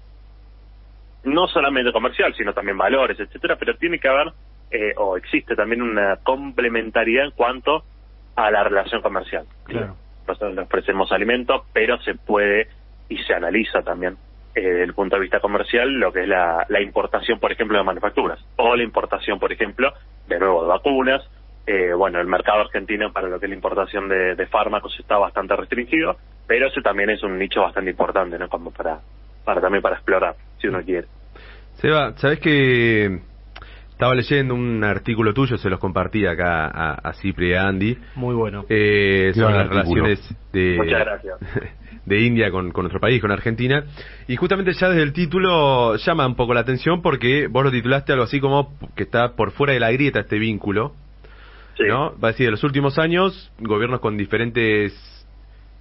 no 1.25 1.47
solamente 1.49 1.93
comercial, 1.93 2.35
sino 2.35 2.53
también 2.53 2.79
valores, 2.79 3.19
etcétera, 3.19 3.57
pero 3.57 3.77
tiene 3.77 3.99
que 3.99 4.09
haber 4.09 4.33
eh, 4.71 4.95
o 4.97 5.17
existe 5.17 5.57
también 5.57 5.83
una 5.83 6.17
complementariedad 6.17 7.27
en 7.27 7.33
cuanto 7.33 7.85
a 8.37 8.51
la 8.51 8.65
relación 8.65 9.03
comercial. 9.03 9.45
Claro. 9.65 9.97
Nosotros 10.27 10.55
le 10.55 10.63
ofrecemos 10.63 11.11
alimentos, 11.13 11.63
pero 11.73 12.01
se 12.03 12.15
puede 12.15 12.69
y 13.09 13.19
se 13.19 13.35
analiza 13.35 13.83
también 13.83 14.17
eh, 14.55 14.61
desde 14.61 14.85
el 14.85 14.95
punto 14.95 15.17
de 15.17 15.23
vista 15.23 15.41
comercial 15.41 15.93
lo 15.93 16.13
que 16.13 16.23
es 16.23 16.29
la, 16.29 16.65
la 16.69 16.81
importación, 16.81 17.39
por 17.41 17.53
ejemplo, 17.53 17.79
de 17.79 17.85
manufacturas 17.85 18.39
o 18.57 18.77
la 18.77 18.83
importación, 18.83 19.39
por 19.39 19.53
ejemplo, 19.53 19.93
de 20.29 20.39
nuevo 20.39 20.63
de 20.63 20.69
vacunas. 20.69 21.29
Eh, 21.67 21.93
bueno, 21.93 22.21
el 22.21 22.27
mercado 22.27 22.61
argentino 22.61 23.13
para 23.13 23.29
lo 23.29 23.39
que 23.39 23.47
es 23.47 23.51
la 23.51 23.57
importación 23.57 24.09
de, 24.09 24.35
de 24.35 24.47
fármacos 24.47 24.99
está 24.99 25.19
bastante 25.19 25.55
restringido, 25.55 26.17
pero 26.47 26.69
ese 26.69 26.81
también 26.81 27.11
es 27.11 27.23
un 27.23 27.39
nicho 27.39 27.61
bastante 27.61 27.91
importante, 27.91 28.39
¿no? 28.39 28.49
Como 28.49 28.71
para 28.71 29.01
para 29.45 29.61
también 29.61 29.83
para 29.83 29.97
explorar, 29.97 30.37
si 30.61 30.69
uno 30.69 30.83
quiere. 30.83 31.07
Seba, 31.75 32.13
¿sabes 32.17 32.41
que 32.41 33.21
estaba 34.01 34.15
leyendo 34.15 34.55
un 34.55 34.83
artículo 34.83 35.35
tuyo, 35.35 35.59
se 35.59 35.69
los 35.69 35.79
compartí 35.79 36.25
acá 36.25 36.69
a, 36.69 36.95
a 36.95 37.13
Cipri 37.13 37.51
y 37.51 37.53
a 37.53 37.69
Andy. 37.69 37.99
Muy 38.15 38.35
bueno. 38.35 38.65
Eh, 38.67 39.31
sobre 39.35 39.55
las 39.55 39.69
relaciones 39.69 40.37
de, 40.55 40.77
Muchas 40.79 41.01
gracias. 41.01 41.37
de 42.07 42.21
India 42.23 42.51
con, 42.51 42.73
con, 42.73 42.85
nuestro 42.85 42.99
país, 42.99 43.21
con 43.21 43.31
Argentina. 43.31 43.85
Y 44.27 44.37
justamente 44.37 44.73
ya 44.73 44.89
desde 44.89 45.03
el 45.03 45.13
título 45.13 45.97
llama 45.97 46.27
un 46.27 46.35
poco 46.35 46.55
la 46.55 46.61
atención 46.61 47.03
porque 47.03 47.47
vos 47.47 47.63
lo 47.63 47.71
titulaste 47.71 48.13
algo 48.13 48.25
así 48.25 48.41
como 48.41 48.75
que 48.97 49.03
está 49.03 49.37
por 49.37 49.51
fuera 49.51 49.75
de 49.75 49.81
la 49.81 49.93
grieta 49.93 50.21
este 50.21 50.39
vínculo. 50.39 50.95
Sí. 51.77 51.85
¿no? 51.87 52.19
Va 52.19 52.29
a 52.29 52.31
decir, 52.33 52.47
en 52.47 52.53
los 52.53 52.65
últimos 52.65 52.99
años, 52.99 53.53
gobiernos 53.59 54.01
con 54.01 54.17
diferentes 54.17 55.20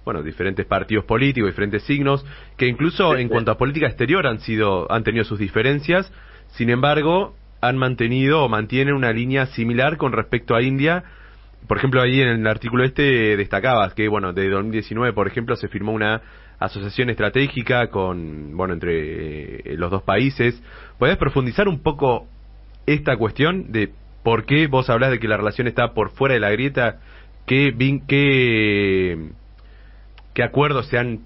bueno, 0.04 0.22
diferentes 0.22 0.66
partidos 0.66 1.04
políticos, 1.04 1.50
diferentes 1.50 1.82
signos, 1.84 2.24
que 2.56 2.66
incluso 2.66 3.16
en 3.16 3.28
cuanto 3.28 3.50
a 3.50 3.58
política 3.58 3.86
exterior 3.86 4.26
han 4.26 4.40
sido, 4.40 4.90
han 4.90 5.04
tenido 5.04 5.24
sus 5.24 5.38
diferencias, 5.38 6.12
sin 6.48 6.70
embargo, 6.70 7.34
han 7.60 7.76
mantenido 7.76 8.42
o 8.42 8.48
mantienen 8.48 8.94
una 8.94 9.12
línea 9.12 9.46
similar 9.46 9.96
con 9.96 10.12
respecto 10.12 10.54
a 10.54 10.62
India. 10.62 11.04
Por 11.66 11.76
ejemplo, 11.76 12.00
ahí 12.00 12.20
en 12.20 12.28
el 12.28 12.46
artículo 12.46 12.84
este 12.84 13.36
destacabas 13.36 13.94
que, 13.94 14.08
bueno, 14.08 14.32
de 14.32 14.48
2019, 14.48 15.12
por 15.12 15.26
ejemplo, 15.26 15.56
se 15.56 15.68
firmó 15.68 15.92
una 15.92 16.22
asociación 16.58 17.10
estratégica 17.10 17.88
con, 17.88 18.56
bueno, 18.56 18.74
entre 18.74 19.72
eh, 19.72 19.76
los 19.76 19.90
dos 19.90 20.02
países. 20.02 20.62
¿Podés 20.98 21.16
profundizar 21.16 21.68
un 21.68 21.82
poco 21.82 22.26
esta 22.86 23.16
cuestión 23.16 23.72
de 23.72 23.90
por 24.22 24.44
qué 24.44 24.66
vos 24.66 24.88
hablas 24.90 25.10
de 25.10 25.18
que 25.18 25.28
la 25.28 25.36
relación 25.36 25.66
está 25.66 25.92
por 25.92 26.10
fuera 26.10 26.34
de 26.34 26.40
la 26.40 26.50
grieta? 26.50 27.00
¿Qué, 27.46 27.74
qué 28.06 29.30
qué 30.34 30.42
acuerdos 30.42 30.88
se 30.88 30.98
han 30.98 31.20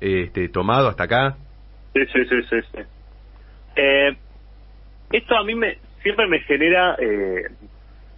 este, 0.00 0.48
tomado 0.48 0.88
hasta 0.88 1.04
acá. 1.04 1.36
Sí, 1.94 2.00
sí, 2.12 2.24
sí, 2.24 2.42
sí. 2.50 2.56
sí. 2.72 2.82
Eh, 3.76 4.16
esto 5.12 5.36
a 5.36 5.44
mí 5.44 5.54
me 5.54 5.78
siempre 6.06 6.28
me 6.28 6.38
genera 6.40 6.94
eh, 7.00 7.46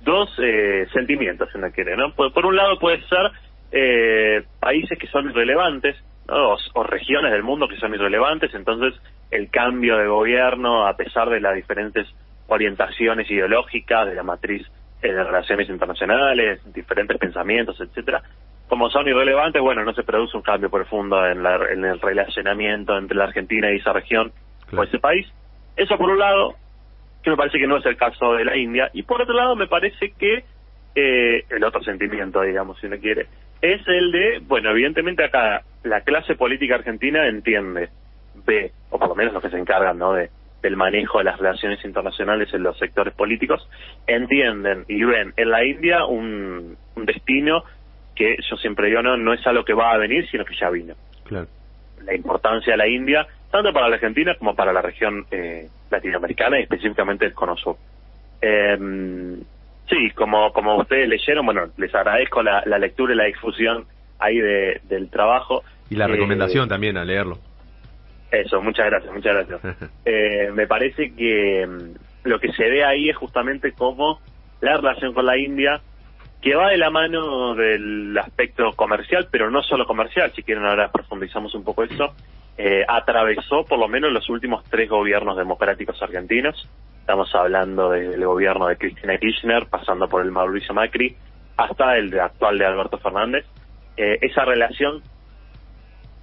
dos 0.03 0.31
eh, 0.43 0.87
sentimientos, 0.93 1.49
si 1.51 1.57
uno 1.57 1.71
quiere, 1.71 1.97
¿no? 1.97 2.13
Por, 2.13 2.45
un 2.45 2.55
lado 2.55 2.79
puede 2.79 3.01
ser 3.03 3.31
eh, 3.73 4.45
países 4.61 4.99
que 4.99 5.07
son 5.07 5.31
irrelevantes 5.31 5.97
o, 6.29 6.83
regiones 6.83 7.33
del 7.33 7.43
mundo 7.43 7.67
que 7.67 7.79
son 7.79 7.95
irrelevantes, 7.95 8.55
entonces 8.55 9.01
el 9.31 9.49
cambio 9.49 9.97
de 9.97 10.07
gobierno, 10.07 10.87
a 10.87 10.97
pesar 10.99 11.31
de 11.31 11.41
las 11.41 11.55
diferentes 11.55 12.07
orientaciones 12.49 13.31
ideológicas 13.31 14.07
de 14.07 14.15
la 14.15 14.23
matriz 14.23 14.67
de 15.01 15.25
relaciones 15.25 15.71
internacionales, 15.71 16.61
diferentes 16.75 17.17
pensamientos, 17.17 17.81
etcétera, 17.81 18.23
como 18.69 18.91
son 18.91 19.09
irrelevantes, 19.09 19.61
bueno, 19.63 19.85
no 19.85 19.95
se 19.95 20.03
produce 20.03 20.37
un 20.37 20.43
cambio 20.43 20.71
profundo 20.71 21.27
en, 21.27 21.45
en 21.45 21.85
el 21.85 22.01
relacionamiento 22.01 22.97
entre 22.97 23.17
la 23.17 23.25
Argentina 23.25 23.73
y 23.73 23.77
esa 23.77 23.93
región 23.93 24.33
o 24.77 24.83
ese 24.83 24.99
país. 24.99 25.27
Eso 25.77 25.97
por 25.97 26.11
un 26.11 26.19
lado, 26.19 26.55
que 27.23 27.31
me 27.31 27.37
parece 27.37 27.59
que 27.59 27.67
no 27.67 27.79
es 27.79 27.87
el 27.87 27.97
caso 27.97 28.35
de 28.35 28.45
la 28.45 28.57
India, 28.57 28.91
y 28.93 29.03
por 29.03 29.23
otro 29.23 29.35
lado 29.35 29.57
me 29.57 29.67
parece 29.67 30.13
que 30.13 30.45
eh, 30.95 31.45
el 31.49 31.65
otro 31.65 31.83
sentimiento, 31.83 32.43
digamos, 32.43 32.79
si 32.81 32.87
uno 32.87 32.99
quiere, 32.99 33.27
es 33.63 33.81
el 33.87 34.13
de, 34.13 34.41
bueno, 34.47 34.71
evidentemente 34.71 35.25
acá 35.25 35.63
la 35.85 36.03
clase 36.03 36.35
política 36.35 36.77
argentina 36.77 37.27
entiende, 37.27 37.89
ve, 38.47 38.73
o 38.91 38.99
por 38.99 39.09
lo 39.09 39.15
menos 39.15 39.33
los 39.33 39.43
que 39.43 39.51
se 39.51 39.59
encargan, 39.59 39.99
¿no?, 39.99 40.13
de, 40.13 40.31
del 40.63 40.77
manejo 40.77 41.19
de 41.19 41.25
las 41.25 41.39
relaciones 41.39 41.85
internacionales 41.85 42.53
en 42.53 42.65
los 42.65 42.77
sectores 42.79 43.15
políticos, 43.15 43.69
entienden 44.09 44.85
y 44.89 45.05
ven 45.05 45.33
en 45.37 45.51
la 45.51 45.65
India 45.65 46.05
un, 46.05 46.77
un 46.97 47.07
destino 47.07 47.63
que 48.19 48.37
yo 48.51 48.57
siempre 48.57 48.89
digo, 48.89 49.01
no, 49.01 49.17
no 49.17 49.33
es 49.33 49.47
algo 49.47 49.65
que 49.65 49.73
va 49.73 49.93
a 49.93 49.97
venir, 49.97 50.29
sino 50.29 50.45
que 50.45 50.57
ya 50.57 50.69
vino. 50.69 50.95
Claro. 51.25 51.47
La 52.05 52.15
importancia 52.15 52.73
de 52.73 52.77
la 52.77 52.89
India, 52.89 53.27
tanto 53.51 53.73
para 53.73 53.89
la 53.89 53.95
Argentina 53.95 54.35
como 54.35 54.55
para 54.55 54.73
la 54.73 54.83
región 54.83 55.25
eh, 55.31 55.69
latinoamericana 55.91 56.59
y 56.59 56.63
específicamente 56.63 57.25
el 57.25 57.33
Cono 57.33 57.57
Sur. 57.57 57.77
Em, 58.41 59.41
Sí, 59.89 60.11
como, 60.15 60.53
como 60.53 60.77
ustedes 60.77 61.09
leyeron, 61.09 61.47
bueno, 61.47 61.69
les 61.79 61.95
agradezco 61.95 62.43
la, 62.43 62.63
lectura 62.79 63.15
y 63.15 63.17
la 63.17 63.25
difusión 63.25 63.87
ahí 64.19 64.39
de, 64.39 64.81
del 64.85 65.09
trabajo. 65.09 65.65
Y 65.89 65.97
la 65.97 66.07
recomendación 66.07 66.67
eh, 66.67 66.69
también 66.69 66.99
a 66.99 67.05
leerlo. 67.05 67.39
Eso, 68.31 68.61
muchas 68.61 68.87
gracias, 68.87 69.15
muchas 69.15 69.49
gracias. 69.49 69.91
eh, 70.05 70.51
me 70.53 70.67
parece 70.67 71.15
que 71.15 71.67
mm, 71.67 72.29
lo 72.29 72.39
que 72.39 72.53
se 72.53 72.65
ve 72.65 72.85
ahí 72.85 73.09
es 73.09 73.17
justamente 73.17 73.73
cómo 73.73 74.21
la 74.61 74.77
relación 74.77 75.15
con 75.15 75.25
la 75.25 75.39
India, 75.39 75.81
que 76.41 76.55
va 76.55 76.71
de 76.71 76.79
la 76.79 76.91
mano 76.91 77.55
del 77.55 78.17
aspecto 78.17 78.73
comercial, 78.77 79.29
pero 79.31 79.51
no 79.51 79.63
solo 79.63 79.87
comercial, 79.87 80.33
si 80.35 80.43
quieren 80.43 80.65
ahora 80.65 80.91
profundizamos 80.91 81.55
un 81.55 81.65
poco 81.65 81.83
eso, 81.83 82.15
eh, 82.57 82.85
atravesó 82.87 83.65
por 83.65 83.79
lo 83.79 83.89
menos 83.89 84.13
los 84.13 84.29
últimos 84.29 84.65
tres 84.65 84.89
gobiernos 84.89 85.37
democráticos 85.37 86.01
argentinos. 86.03 86.69
Estamos 87.01 87.35
hablando 87.35 87.91
del 87.91 88.25
gobierno 88.25 88.67
de 88.67 88.77
Cristina 88.77 89.17
Kirchner, 89.19 89.67
pasando 89.67 90.09
por 90.09 90.23
el 90.23 90.31
Mauricio 90.31 90.75
Macri, 90.75 91.17
hasta 91.57 91.97
el 91.97 92.19
actual 92.21 92.59
de 92.59 92.67
Alberto 92.67 92.99
Fernández. 92.99 93.47
Eh, 93.97 94.19
esa 94.21 94.45
relación 94.45 95.03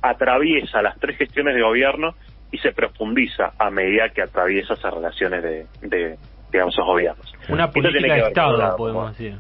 atraviesa 0.02 0.82
las 0.82 0.98
tres 1.00 1.18
gestiones 1.18 1.56
de 1.56 1.62
gobierno 1.62 2.16
y 2.52 2.58
se 2.60 2.72
profundiza 2.72 3.54
a 3.58 3.70
medida 3.70 4.10
que 4.10 4.22
atraviesa 4.22 4.76
esas 4.76 4.94
relaciones 4.94 5.44
de, 5.44 5.66
de 5.82 6.18
digamos, 6.52 6.74
esos 6.74 6.86
gobiernos. 6.86 7.34
Una 7.50 7.70
política 7.70 8.14
de 8.14 8.20
Estado, 8.22 8.78
podemos 8.78 9.18
decir. 9.18 9.38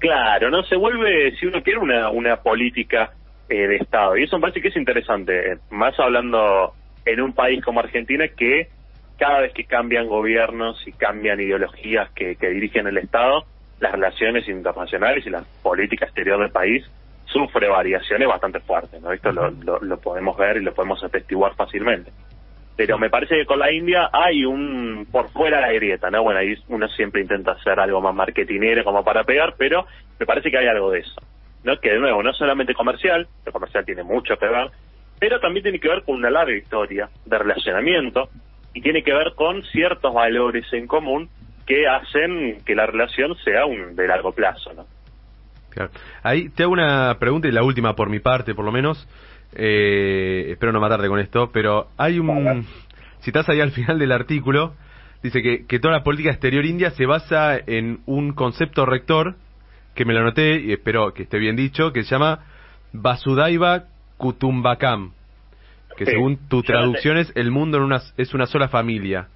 Claro, 0.00 0.50
no 0.50 0.62
se 0.64 0.76
vuelve, 0.76 1.36
si 1.36 1.46
uno 1.46 1.62
quiere, 1.62 1.78
una, 1.78 2.08
una 2.08 2.36
política 2.36 3.12
eh, 3.48 3.68
de 3.68 3.76
Estado. 3.76 4.16
Y 4.16 4.24
eso 4.24 4.36
me 4.36 4.42
parece 4.42 4.62
que 4.62 4.68
es 4.68 4.76
interesante, 4.76 5.58
más 5.70 5.98
hablando 6.00 6.72
en 7.04 7.20
un 7.20 7.34
país 7.34 7.62
como 7.62 7.80
Argentina 7.80 8.26
que 8.28 8.68
cada 9.18 9.40
vez 9.40 9.52
que 9.52 9.64
cambian 9.64 10.08
gobiernos 10.08 10.82
y 10.86 10.92
cambian 10.92 11.38
ideologías 11.38 12.10
que, 12.12 12.34
dirigen 12.40 12.86
el 12.86 12.96
Estado, 12.96 13.44
las 13.78 13.92
relaciones 13.92 14.48
internacionales 14.48 15.26
y 15.26 15.30
la 15.30 15.44
política 15.62 16.06
exterior 16.06 16.40
del 16.40 16.50
país 16.50 16.82
sufre 17.26 17.68
variaciones 17.68 18.26
bastante 18.26 18.60
fuertes, 18.60 19.00
¿no? 19.02 19.12
Esto 19.12 19.30
lo, 19.30 19.50
lo, 19.50 20.00
podemos 20.00 20.36
ver 20.38 20.56
y 20.56 20.64
lo 20.64 20.72
podemos 20.72 21.04
atestiguar 21.04 21.54
fácilmente. 21.54 22.10
Pero 22.80 22.96
me 22.96 23.10
parece 23.10 23.36
que 23.36 23.44
con 23.44 23.58
la 23.58 23.70
India 23.70 24.08
hay 24.10 24.46
un 24.46 25.06
por 25.12 25.28
fuera 25.28 25.60
la 25.60 25.70
grieta, 25.70 26.10
¿no? 26.10 26.22
Bueno, 26.22 26.40
ahí 26.40 26.54
uno 26.68 26.88
siempre 26.88 27.20
intenta 27.20 27.52
hacer 27.52 27.78
algo 27.78 28.00
más 28.00 28.14
marketinero 28.14 28.84
como 28.84 29.04
para 29.04 29.24
pegar, 29.24 29.54
pero 29.58 29.84
me 30.18 30.24
parece 30.24 30.50
que 30.50 30.56
hay 30.56 30.66
algo 30.66 30.90
de 30.90 31.00
eso, 31.00 31.20
¿no? 31.62 31.78
Que 31.78 31.90
de 31.90 31.98
nuevo, 31.98 32.22
no 32.22 32.32
solamente 32.32 32.72
comercial, 32.72 33.28
el 33.44 33.52
comercial 33.52 33.84
tiene 33.84 34.02
mucho 34.02 34.38
que 34.38 34.46
ver, 34.46 34.70
pero 35.18 35.38
también 35.40 35.64
tiene 35.64 35.78
que 35.78 35.90
ver 35.90 36.04
con 36.04 36.14
una 36.14 36.30
larga 36.30 36.56
historia 36.56 37.10
de 37.26 37.38
relacionamiento 37.38 38.30
y 38.72 38.80
tiene 38.80 39.02
que 39.02 39.12
ver 39.12 39.34
con 39.34 39.62
ciertos 39.64 40.14
valores 40.14 40.64
en 40.72 40.86
común 40.86 41.28
que 41.66 41.86
hacen 41.86 42.62
que 42.64 42.74
la 42.74 42.86
relación 42.86 43.36
sea 43.44 43.66
un 43.66 43.94
de 43.94 44.08
largo 44.08 44.32
plazo, 44.32 44.72
¿no? 44.72 44.86
Claro. 45.68 45.90
Ahí 46.22 46.48
te 46.48 46.62
hago 46.62 46.72
una 46.72 47.18
pregunta 47.18 47.46
y 47.46 47.52
la 47.52 47.62
última 47.62 47.94
por 47.94 48.08
mi 48.08 48.20
parte, 48.20 48.54
por 48.54 48.64
lo 48.64 48.72
menos. 48.72 49.06
Eh, 49.54 50.46
espero 50.50 50.72
no 50.72 50.80
matarte 50.80 51.08
con 51.08 51.18
esto, 51.18 51.50
pero 51.52 51.88
hay 51.96 52.18
un... 52.18 52.66
Si 53.20 53.30
estás 53.30 53.48
ahí 53.48 53.60
al 53.60 53.72
final 53.72 53.98
del 53.98 54.12
artículo, 54.12 54.74
dice 55.22 55.42
que, 55.42 55.66
que 55.66 55.78
toda 55.78 55.94
la 55.94 56.02
política 56.02 56.30
exterior 56.30 56.64
india 56.64 56.90
se 56.90 57.06
basa 57.06 57.56
en 57.56 58.00
un 58.06 58.32
concepto 58.32 58.86
rector, 58.86 59.36
que 59.94 60.04
me 60.04 60.14
lo 60.14 60.20
anoté 60.20 60.60
y 60.60 60.72
espero 60.72 61.12
que 61.12 61.24
esté 61.24 61.38
bien 61.38 61.56
dicho, 61.56 61.92
que 61.92 62.04
se 62.04 62.10
llama 62.10 62.44
Vasudaiva 62.92 63.84
Kutumbakam, 64.16 65.12
que 65.96 66.06
según 66.06 66.48
tu 66.48 66.62
traducción 66.62 67.18
es 67.18 67.32
el 67.34 67.50
mundo 67.50 67.78
en 67.78 67.84
una, 67.84 68.00
es 68.16 68.32
una 68.34 68.46
sola 68.46 68.68
familia. 68.68 69.28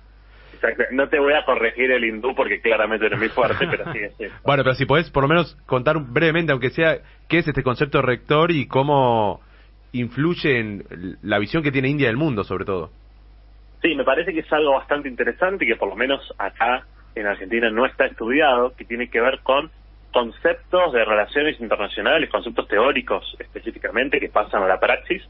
Exacto. 0.55 0.85
No 0.93 1.09
te 1.09 1.19
voy 1.19 1.35
a 1.35 1.45
corregir 1.45 1.91
el 1.91 2.05
hindú 2.05 2.35
porque 2.35 2.61
claramente 2.61 3.09
no 3.09 3.17
es 3.17 3.21
muy 3.21 3.29
fuerte, 3.29 3.67
pero 3.71 3.93
sí 3.93 3.99
es 3.99 4.33
Bueno, 4.43 4.63
pero 4.63 4.75
si 4.75 4.87
podés 4.87 5.11
por 5.11 5.25
lo 5.25 5.29
menos 5.29 5.57
contar 5.67 5.99
brevemente, 5.99 6.53
aunque 6.53 6.71
sea, 6.71 6.99
qué 7.29 7.39
es 7.39 7.49
este 7.49 7.63
concepto 7.63 8.01
rector 8.01 8.51
y 8.51 8.67
cómo 8.67 9.43
influye 9.95 10.59
en 10.59 11.19
la 11.23 11.39
visión 11.39 11.63
que 11.63 11.73
tiene 11.73 11.89
India 11.89 12.09
del 12.09 12.17
mundo, 12.17 12.45
sobre 12.45 12.65
todo. 12.65 12.91
Sí, 13.81 13.95
me 13.95 14.05
parece 14.05 14.33
que 14.33 14.41
es 14.41 14.53
algo 14.53 14.73
bastante 14.73 15.09
interesante 15.09 15.65
y 15.65 15.69
que 15.69 15.77
por 15.77 15.89
lo 15.89 15.97
menos 15.97 16.21
acá 16.39 16.87
en 17.15 17.27
Argentina 17.27 17.71
no 17.71 17.87
está 17.87 18.07
estudiado, 18.07 18.75
que 18.75 18.85
tiene 18.85 19.09
que 19.09 19.21
ver 19.21 19.41
con 19.43 19.71
conceptos 20.13 20.93
de 20.93 21.05
relaciones 21.05 21.61
internacionales, 21.61 22.31
conceptos 22.31 22.67
teóricos 22.69 23.37
específicamente 23.39 24.21
que 24.21 24.29
pasan 24.29 24.63
a 24.63 24.67
la 24.67 24.81
praxis 24.81 25.23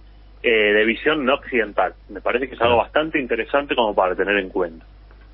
eh, 0.42 0.50
de 0.50 0.84
visión 0.84 1.24
no 1.24 1.34
occidental. 1.34 1.94
Me 2.08 2.20
parece 2.20 2.48
que 2.48 2.54
es 2.54 2.60
algo 2.60 2.76
bastante 2.78 3.18
interesante 3.18 3.74
como 3.74 3.94
para 3.94 4.14
tener 4.14 4.36
en 4.36 4.50
cuenta. 4.50 4.84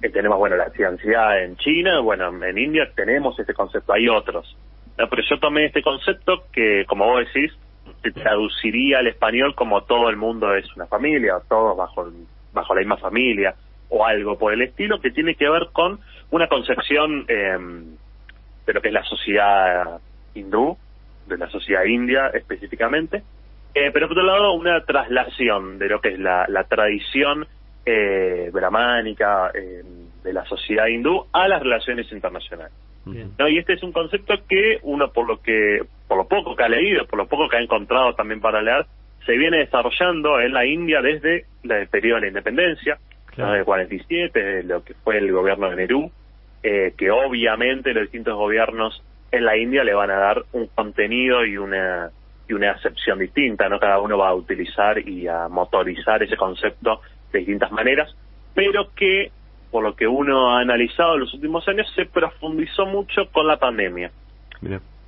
Que 0.01 0.09
tenemos, 0.09 0.39
bueno, 0.39 0.57
la 0.57 0.71
ciencia 0.71 1.43
en 1.43 1.57
China, 1.57 2.01
bueno, 2.01 2.33
en 2.45 2.59
India 2.59 2.91
tenemos 2.95 3.39
este 3.39 3.53
concepto, 3.53 3.93
hay 3.93 4.09
otros. 4.09 4.57
pero 4.97 5.23
yo 5.29 5.39
tomé 5.39 5.67
este 5.67 5.83
concepto 5.83 6.45
que, 6.53 6.85
como 6.87 7.07
vos 7.07 7.27
decís, 7.27 7.53
se 8.03 8.13
traduciría 8.13 8.99
al 8.99 9.07
español 9.07 9.55
como 9.55 9.83
todo 9.83 10.09
el 10.09 10.17
mundo 10.17 10.55
es 10.55 10.67
una 10.77 10.87
familia, 10.87 11.37
o 11.37 11.41
todos 11.41 11.77
bajo, 11.77 12.11
bajo 12.53 12.75
la 12.75 12.81
misma 12.81 12.97
familia, 12.97 13.55
o 13.89 14.05
algo 14.05 14.39
por 14.39 14.53
el 14.53 14.63
estilo, 14.63 15.01
que 15.01 15.11
tiene 15.11 15.35
que 15.35 15.49
ver 15.49 15.69
con 15.73 16.01
una 16.31 16.49
concepción 16.49 17.25
eh, 17.29 17.59
de 18.67 18.73
lo 18.73 18.81
que 18.81 18.89
es 18.89 18.95
la 18.95 19.05
sociedad 19.05 20.01
hindú, 20.35 20.77
de 21.27 21.39
la 21.39 21.49
sociedad 21.49 21.85
india 21.85 22.29
específicamente, 22.29 23.23
eh, 23.75 23.91
pero 23.93 24.09
por 24.09 24.19
otro 24.19 24.27
lado, 24.27 24.53
una 24.53 24.85
traslación 24.85 25.79
de 25.79 25.89
lo 25.89 26.01
que 26.01 26.09
es 26.11 26.19
la, 26.19 26.47
tradición 26.69 27.47
eh, 27.87 28.51
brahmánica 28.53 29.51
eh, 29.55 29.83
de 30.23 30.33
la 30.33 30.45
sociedad 30.45 30.87
hindú 30.87 31.27
a 31.33 31.49
las 31.49 31.63
relaciones 31.63 32.11
internacionales. 32.11 32.73
¿no? 33.07 33.49
Y 33.49 33.59
este 33.59 33.75
es 33.75 33.83
un 33.83 33.93
concepto 33.93 34.35
que 34.49 34.79
uno, 34.83 35.13
por 35.13 35.27
lo 35.27 35.41
que, 35.41 35.83
lo 36.21 36.29
poco 36.29 36.55
que 36.55 36.63
ha 36.63 36.69
leído, 36.69 37.07
por 37.07 37.19
lo 37.19 37.27
poco 37.27 37.49
que 37.49 37.57
ha 37.57 37.63
encontrado 37.63 38.15
también 38.15 38.41
para 38.41 38.61
leer, 38.61 38.85
se 39.25 39.37
viene 39.37 39.59
desarrollando 39.59 40.41
en 40.41 40.53
la 40.53 40.67
India 40.67 41.01
desde 41.01 41.47
el 41.63 41.89
periodo 41.89 42.17
de 42.17 42.21
la 42.23 42.29
independencia, 42.29 42.99
claro. 43.27 43.53
de 43.55 43.65
47, 43.65 44.65
lo 44.65 44.85
que 44.85 44.95
fue 44.95 45.19
el 45.19 45.33
gobierno 45.33 45.71
de 45.71 45.77
Nehru, 45.77 46.11
eh, 46.63 46.93
que 46.97 47.11
obviamente 47.11 47.95
los 47.95 48.03
distintos 48.03 48.35
gobiernos 48.37 49.03
en 49.33 49.45
la 49.45 49.57
India 49.57 49.83
le 49.83 49.95
van 49.95 50.11
a 50.11 50.17
dar 50.17 50.45
un 50.53 50.67
contenido 50.67 51.45
y 51.45 51.57
una 51.57 52.11
y 52.49 52.53
una 52.53 52.73
acepción 52.73 53.21
distinta, 53.21 53.69
¿no? 53.69 53.79
Cada 53.79 54.01
uno 54.01 54.19
va 54.19 54.31
a 54.31 54.35
utilizar 54.35 54.99
y 54.99 55.29
a 55.29 55.49
motorizar 55.49 56.21
ese 56.23 56.37
concepto 56.37 57.01
de 57.33 57.39
distintas 57.39 57.71
maneras, 57.71 58.13
pero 58.55 58.91
que, 58.95 59.31
por 59.71 59.85
lo 59.85 59.95
que 59.95 60.09
uno 60.09 60.51
ha 60.51 60.61
analizado 60.61 61.15
en 61.15 61.21
los 61.21 61.33
últimos 61.33 61.67
años, 61.69 61.87
se 61.95 62.07
profundizó 62.07 62.87
mucho 62.87 63.31
con 63.31 63.47
la 63.47 63.57
pandemia. 63.57 64.11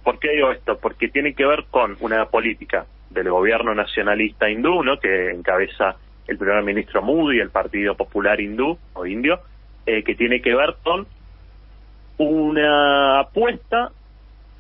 ¿Por 0.03 0.19
qué 0.19 0.33
digo 0.33 0.51
esto? 0.51 0.79
Porque 0.79 1.09
tiene 1.09 1.35
que 1.35 1.47
ver 1.47 1.65
con 1.71 1.97
una 2.01 2.27
política 2.27 2.87
del 3.11 3.31
gobierno 3.31 3.75
nacionalista 3.75 4.51
hindú, 4.51 4.83
¿no? 4.83 4.99
Que 4.99 5.31
encabeza 5.31 5.97
el 6.27 6.39
primer 6.39 6.63
ministro 6.63 7.03
Moody, 7.03 7.41
el 7.41 7.51
Partido 7.51 7.95
Popular 7.95 8.41
Hindú 8.41 8.79
o 8.95 9.07
Indio, 9.07 9.41
eh, 9.87 10.03
que 10.03 10.15
tiene 10.15 10.41
que 10.41 10.55
ver 10.55 10.77
con 10.83 11.07
una 12.19 13.21
apuesta 13.21 13.91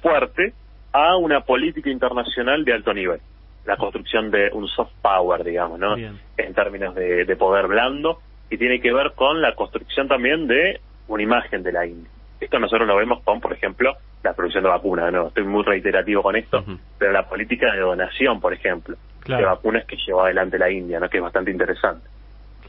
fuerte 0.00 0.52
a 0.92 1.16
una 1.16 1.40
política 1.40 1.90
internacional 1.90 2.64
de 2.64 2.72
alto 2.72 2.92
nivel. 2.92 3.20
La 3.64 3.76
construcción 3.76 4.30
de 4.30 4.50
un 4.52 4.66
soft 4.68 4.92
power, 5.00 5.44
digamos, 5.44 5.78
¿no? 5.78 5.96
En 5.96 6.54
términos 6.54 6.94
de, 6.94 7.36
poder 7.36 7.68
blando, 7.68 8.20
y 8.50 8.58
tiene 8.58 8.80
que 8.80 8.92
ver 8.92 9.12
con 9.14 9.40
la 9.40 9.54
construcción 9.54 10.08
también 10.08 10.46
de 10.48 10.80
una 11.08 11.22
imagen 11.22 11.62
de 11.62 11.72
la 11.72 11.86
India. 11.86 12.10
Esto 12.40 12.58
nosotros 12.58 12.88
lo 12.88 12.96
vemos 12.96 13.22
con, 13.22 13.40
por 13.40 13.52
ejemplo, 13.52 13.96
la 14.22 14.34
producción 14.34 14.62
de 14.62 14.70
vacunas, 14.70 15.12
¿no? 15.12 15.28
Estoy 15.28 15.44
muy 15.44 15.64
reiterativo 15.64 16.22
con 16.22 16.36
esto, 16.36 16.64
pero 16.98 17.12
la 17.12 17.28
política 17.28 17.72
de 17.72 17.80
donación, 17.80 18.40
por 18.40 18.52
ejemplo. 18.52 18.96
de 19.26 19.42
vacunas 19.42 19.84
que 19.86 19.96
llevó 19.96 20.22
adelante 20.22 20.58
la 20.58 20.70
India, 20.70 21.00
¿no? 21.00 21.08
que 21.08 21.18
es 21.18 21.22
bastante 21.22 21.50
interesante. 21.50 22.08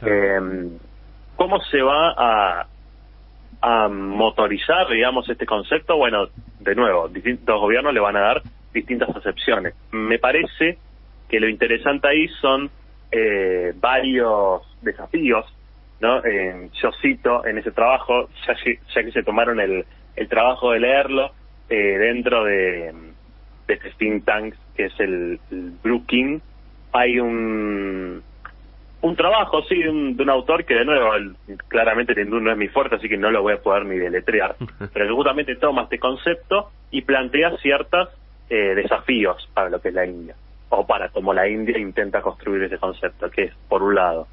Em, 0.01 0.77
¿Cómo 1.35 1.59
se 1.61 1.81
va 1.81 2.13
a, 2.15 2.67
a 3.61 3.87
motorizar, 3.87 4.87
digamos, 4.89 5.27
este 5.29 5.45
concepto? 5.45 5.97
Bueno, 5.97 6.27
de 6.59 6.75
nuevo, 6.75 7.07
distintos 7.07 7.59
gobiernos 7.59 7.93
le 7.93 7.99
van 7.99 8.15
a 8.17 8.21
dar 8.21 8.41
distintas 8.73 9.09
acepciones. 9.15 9.73
Me 9.91 10.19
parece 10.19 10.77
que 11.27 11.39
lo 11.39 11.47
interesante 11.47 12.07
ahí 12.07 12.27
son 12.41 12.69
eh, 13.11 13.73
varios 13.75 14.61
desafíos, 14.81 15.45
¿no? 15.99 16.21
yo 16.23 16.91
cito 17.01 17.45
en 17.45 17.57
ese 17.57 17.71
trabajo, 17.71 18.29
ya, 18.45 18.55
ya 18.93 19.03
que 19.03 19.11
se 19.11 19.23
tomaron 19.23 19.59
el, 19.59 19.85
el 20.15 20.27
trabajo 20.27 20.71
de 20.71 20.79
leerlo, 20.79 21.31
eh, 21.69 21.97
dentro 21.97 22.43
de, 22.43 22.93
de 23.67 23.73
este 23.73 23.91
think 23.97 24.25
tank 24.25 24.55
que 24.75 24.85
es 24.85 24.99
el, 24.99 25.39
el 25.51 25.73
hay 26.93 27.19
un 27.19 28.23
un 29.03 29.17
trabajo, 29.17 29.61
sí, 29.63 29.83
de 29.83 29.89
un, 29.89 30.29
autor 30.29 30.63
que 30.63 30.75
de 30.75 30.85
nuevo, 30.85 31.11
claramente 31.67 32.13
el 32.13 32.19
hindú 32.19 32.39
no 32.39 32.51
es 32.51 32.57
mi 32.57 32.69
fuerte, 32.69 32.95
así 32.95 33.09
que 33.09 33.17
no 33.17 33.31
lo 33.31 33.41
voy 33.41 33.53
a 33.53 33.61
poder 33.61 33.85
ni 33.85 33.97
deletrear, 33.97 34.55
pero 34.93 35.07
que 35.07 35.13
justamente 35.13 35.57
toma 35.57 35.83
este 35.83 35.99
concepto 35.99 36.71
y 36.89 37.01
plantea 37.01 37.57
ciertos 37.57 38.07
eh, 38.49 38.73
desafíos 38.75 39.49
para 39.53 39.69
lo 39.69 39.81
que 39.81 39.89
es 39.89 39.93
la 39.93 40.05
India, 40.05 40.35
o 40.69 40.87
para 40.87 41.09
cómo 41.09 41.33
la 41.33 41.49
India 41.49 41.77
intenta 41.77 42.21
construir 42.21 42.63
ese 42.63 42.77
concepto, 42.77 43.29
que 43.29 43.43
es, 43.43 43.53
por 43.67 43.83
un 43.83 43.95
lado, 43.95 44.27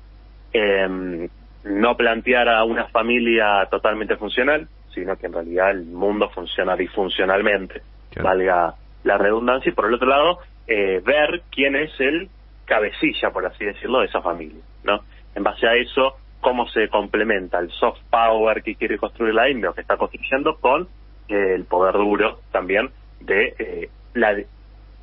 eh, 0.52 1.28
no 1.64 1.96
plantear 1.96 2.48
a 2.48 2.62
una 2.62 2.86
familia 2.86 3.66
totalmente 3.72 4.16
funcional, 4.16 4.68
sino 4.94 5.16
que 5.16 5.26
en 5.26 5.32
realidad 5.32 5.70
el 5.70 5.84
mundo 5.84 6.28
funciona 6.30 6.76
disfuncionalmente, 6.76 7.82
valga 8.22 8.74
la 9.04 9.18
redundancia, 9.18 9.70
y 9.70 9.74
por 9.74 9.86
el 9.86 9.94
otro 9.94 10.08
lado, 10.08 10.38
eh, 10.66 11.00
ver 11.04 11.42
quién 11.50 11.76
es 11.76 11.90
el 12.00 12.28
cabecilla, 12.64 13.30
por 13.30 13.46
así 13.46 13.64
decirlo, 13.64 14.00
de 14.00 14.06
esa 14.06 14.22
familia, 14.22 14.62
¿no? 14.84 15.00
En 15.34 15.42
base 15.42 15.66
a 15.66 15.74
eso, 15.74 16.16
cómo 16.40 16.68
se 16.68 16.88
complementa 16.88 17.58
el 17.58 17.70
soft 17.70 18.00
power 18.10 18.62
que 18.62 18.74
quiere 18.74 18.98
construir 18.98 19.34
la 19.34 19.48
India 19.48 19.70
o 19.70 19.74
que 19.74 19.82
está 19.82 19.96
construyendo 19.96 20.56
con 20.56 20.88
eh, 21.28 21.54
el 21.54 21.64
poder 21.64 21.94
duro 21.94 22.40
también 22.50 22.90
de 23.20 23.54
eh, 23.58 23.90
la, 24.14 24.36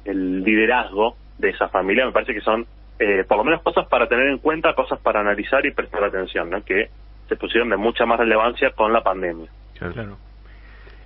el 0.06 0.44
liderazgo 0.44 1.16
de 1.38 1.50
esa 1.50 1.70
familia. 1.70 2.06
Me 2.06 2.12
parece 2.12 2.34
que 2.34 2.42
son, 2.42 2.66
eh, 3.00 3.24
por 3.28 3.38
lo 3.38 3.44
menos, 3.44 3.62
cosas 3.62 3.88
para 3.88 4.08
tener 4.08 4.28
en 4.28 4.40
cuenta, 4.40 4.74
cosas 4.74 5.00
para 5.00 5.20
analizar 5.20 5.66
y 5.66 5.72
prestar 5.72 6.04
atención, 6.04 6.50
¿no? 6.50 6.64
Que 6.64 6.90
se 7.28 7.36
pusieron 7.36 7.70
de 7.70 7.78
mucha 7.78 8.06
más 8.06 8.20
relevancia 8.20 8.72
con 8.72 8.92
la 8.94 9.04
pandemia. 9.04 9.50
Claro. 9.80 10.18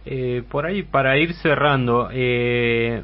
Eh, 0.05 0.43
por 0.49 0.65
ahí, 0.65 0.83
para 0.83 1.17
ir 1.17 1.33
cerrando, 1.33 2.09
eh, 2.11 3.03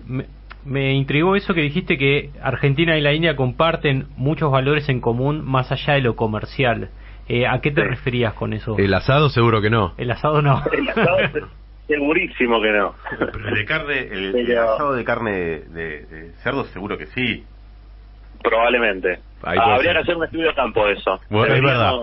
me, 0.66 0.94
intrigó 0.94 1.36
eso 1.36 1.54
que 1.54 1.62
dijiste 1.62 1.98
que 1.98 2.32
Argentina 2.42 2.98
y 2.98 3.02
la 3.02 3.14
India 3.14 3.36
comparten 3.36 4.08
muchos 4.18 4.52
valores 4.52 4.90
en 4.90 5.00
común 5.00 5.46
más 5.46 5.72
allá 5.72 5.94
de 5.94 6.02
lo 6.02 6.16
comercial. 6.16 6.90
Eh, 7.30 7.46
¿A 7.46 7.60
qué 7.62 7.72
te 7.72 7.84
referías 7.84 8.34
con 8.34 8.54
eso? 8.54 8.76
El 8.78 8.94
asado 8.94 9.30
seguro 9.30 9.62
que 9.62 9.70
no. 9.70 9.94
El 9.98 10.10
asado 10.12 10.42
no. 10.42 10.64
El 10.72 10.90
asado 10.90 11.18
segurísimo 11.88 12.62
que 12.62 12.72
no. 12.72 12.96
el 13.48 13.54
de 13.54 13.66
carne, 13.66 14.00
el, 14.00 14.58
asado 14.58 14.94
de 14.94 15.04
carne 15.04 15.32
de, 15.32 16.32
cerdo 16.42 16.66
seguro 16.66 16.98
que 16.98 17.06
sí. 17.08 17.44
Probablemente. 18.42 19.20
Habría 19.44 19.94
que 19.94 20.00
hacer 20.00 20.16
un 20.16 20.24
estudio 20.24 20.48
de 20.48 20.54
campo 20.54 20.86
de 20.86 20.94
eso. 20.94 21.20
Bueno, 21.30 21.54
es 21.54 21.62
verdad. 21.62 21.94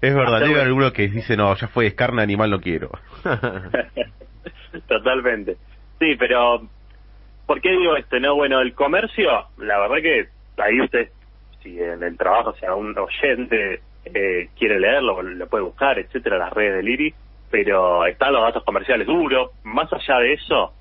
es 0.00 0.14
verdad, 0.14 0.42
hay 0.42 0.54
alguno 0.54 0.92
que 0.92 1.08
dice, 1.08 1.36
no, 1.36 1.54
ya 1.54 1.68
fue, 1.68 1.86
es 1.86 1.94
carne 1.94 2.22
animal, 2.22 2.50
no 2.50 2.60
quiero. 2.60 2.90
Totalmente. 4.88 5.56
Sí, 5.98 6.16
pero 6.18 6.62
¿por 7.46 7.60
qué 7.60 7.70
digo 7.70 7.96
esto? 7.96 8.18
No, 8.20 8.36
bueno, 8.36 8.60
el 8.60 8.74
comercio, 8.74 9.28
la 9.58 9.78
verdad 9.80 9.96
que 10.02 10.28
ahí 10.62 10.80
usted, 10.80 11.08
si 11.62 11.78
en 11.80 12.02
el 12.02 12.16
trabajo, 12.16 12.54
sea, 12.54 12.74
un 12.74 12.96
oyente 12.96 13.80
eh, 14.04 14.48
quiere 14.56 14.78
leerlo, 14.78 15.20
lo 15.22 15.46
puede 15.48 15.64
buscar, 15.64 15.98
etcétera, 15.98 16.38
las 16.38 16.52
redes 16.52 16.76
del 16.76 16.88
IRI, 16.88 17.14
pero 17.50 18.06
están 18.06 18.32
los 18.32 18.42
datos 18.42 18.64
comerciales 18.64 19.06
duros. 19.06 19.50
Más 19.64 19.92
allá 19.92 20.20
de 20.20 20.32
eso, 20.34 20.72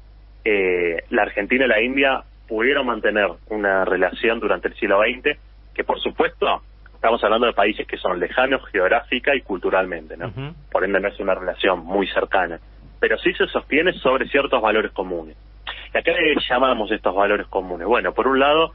eh, 0.46 1.04
la 1.10 1.24
Argentina 1.24 1.66
y 1.66 1.68
la 1.68 1.82
India 1.82 2.24
pudieron 2.50 2.88
mantener 2.88 3.30
una 3.50 3.86
relación 3.86 4.40
durante 4.40 4.70
el 4.70 4.76
siglo 4.76 5.00
XX 5.02 5.38
que, 5.74 5.84
por 5.84 6.02
supuesto, 6.02 6.64
estamos 6.94 7.24
hablando 7.24 7.46
de 7.46 7.54
países 7.54 7.88
que 7.88 7.98
son 7.98 8.20
lejanos 8.20 8.66
geográfica 8.72 9.36
y 9.36 9.42
culturalmente, 9.42 10.18
¿no? 10.18 10.34
Por 10.72 10.84
ende 10.84 11.00
no 11.00 11.08
es 11.08 11.20
una 11.20 11.36
relación 11.36 11.86
muy 11.86 12.08
cercana, 12.08 12.60
pero 13.00 13.18
sí 13.20 13.32
se 13.34 13.48
sostiene 13.48 13.94
sobre 13.94 14.28
ciertos 14.28 14.62
valores 14.62 14.92
comunes. 14.92 15.38
¿Y 15.94 15.98
a 15.98 16.02
qué 16.02 16.12
le 16.12 16.36
llamamos 16.50 16.92
estos 16.92 17.16
valores 17.16 17.48
comunes? 17.48 17.88
Bueno, 17.88 18.14
por 18.14 18.28
un 18.28 18.40
lado, 18.40 18.74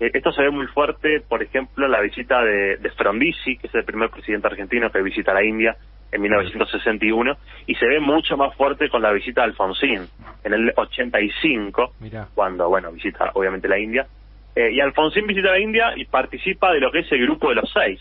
eh, 0.00 0.10
esto 0.12 0.32
se 0.32 0.42
ve 0.42 0.50
muy 0.50 0.66
fuerte, 0.66 1.20
por 1.20 1.42
ejemplo, 1.42 1.88
la 1.88 2.00
visita 2.00 2.42
de, 2.42 2.76
de 2.76 2.90
Frondizi, 2.90 3.56
que 3.56 3.68
es 3.68 3.74
el 3.74 3.84
primer 3.84 4.10
presidente 4.10 4.48
argentino 4.48 4.90
que 4.90 5.00
visita 5.00 5.32
la 5.32 5.44
India 5.44 5.76
en 6.12 6.20
1961, 6.20 7.36
y 7.66 7.74
se 7.74 7.86
ve 7.86 7.98
mucho 7.98 8.36
más 8.36 8.54
fuerte 8.54 8.90
con 8.90 9.00
la 9.02 9.12
visita 9.12 9.40
de 9.40 9.48
Alfonsín 9.48 10.06
en 10.44 10.52
el 10.52 10.72
85, 10.76 11.94
cuando, 12.34 12.68
bueno, 12.68 12.92
visita 12.92 13.30
obviamente 13.34 13.66
la 13.66 13.78
India. 13.78 14.06
Eh, 14.54 14.72
y 14.72 14.80
Alfonsín 14.80 15.26
visita 15.26 15.50
la 15.50 15.58
India 15.58 15.94
y 15.96 16.04
participa 16.04 16.70
de 16.72 16.80
lo 16.80 16.92
que 16.92 17.00
es 17.00 17.12
el 17.12 17.22
Grupo 17.22 17.48
de 17.48 17.54
los 17.56 17.72
Seis. 17.72 17.98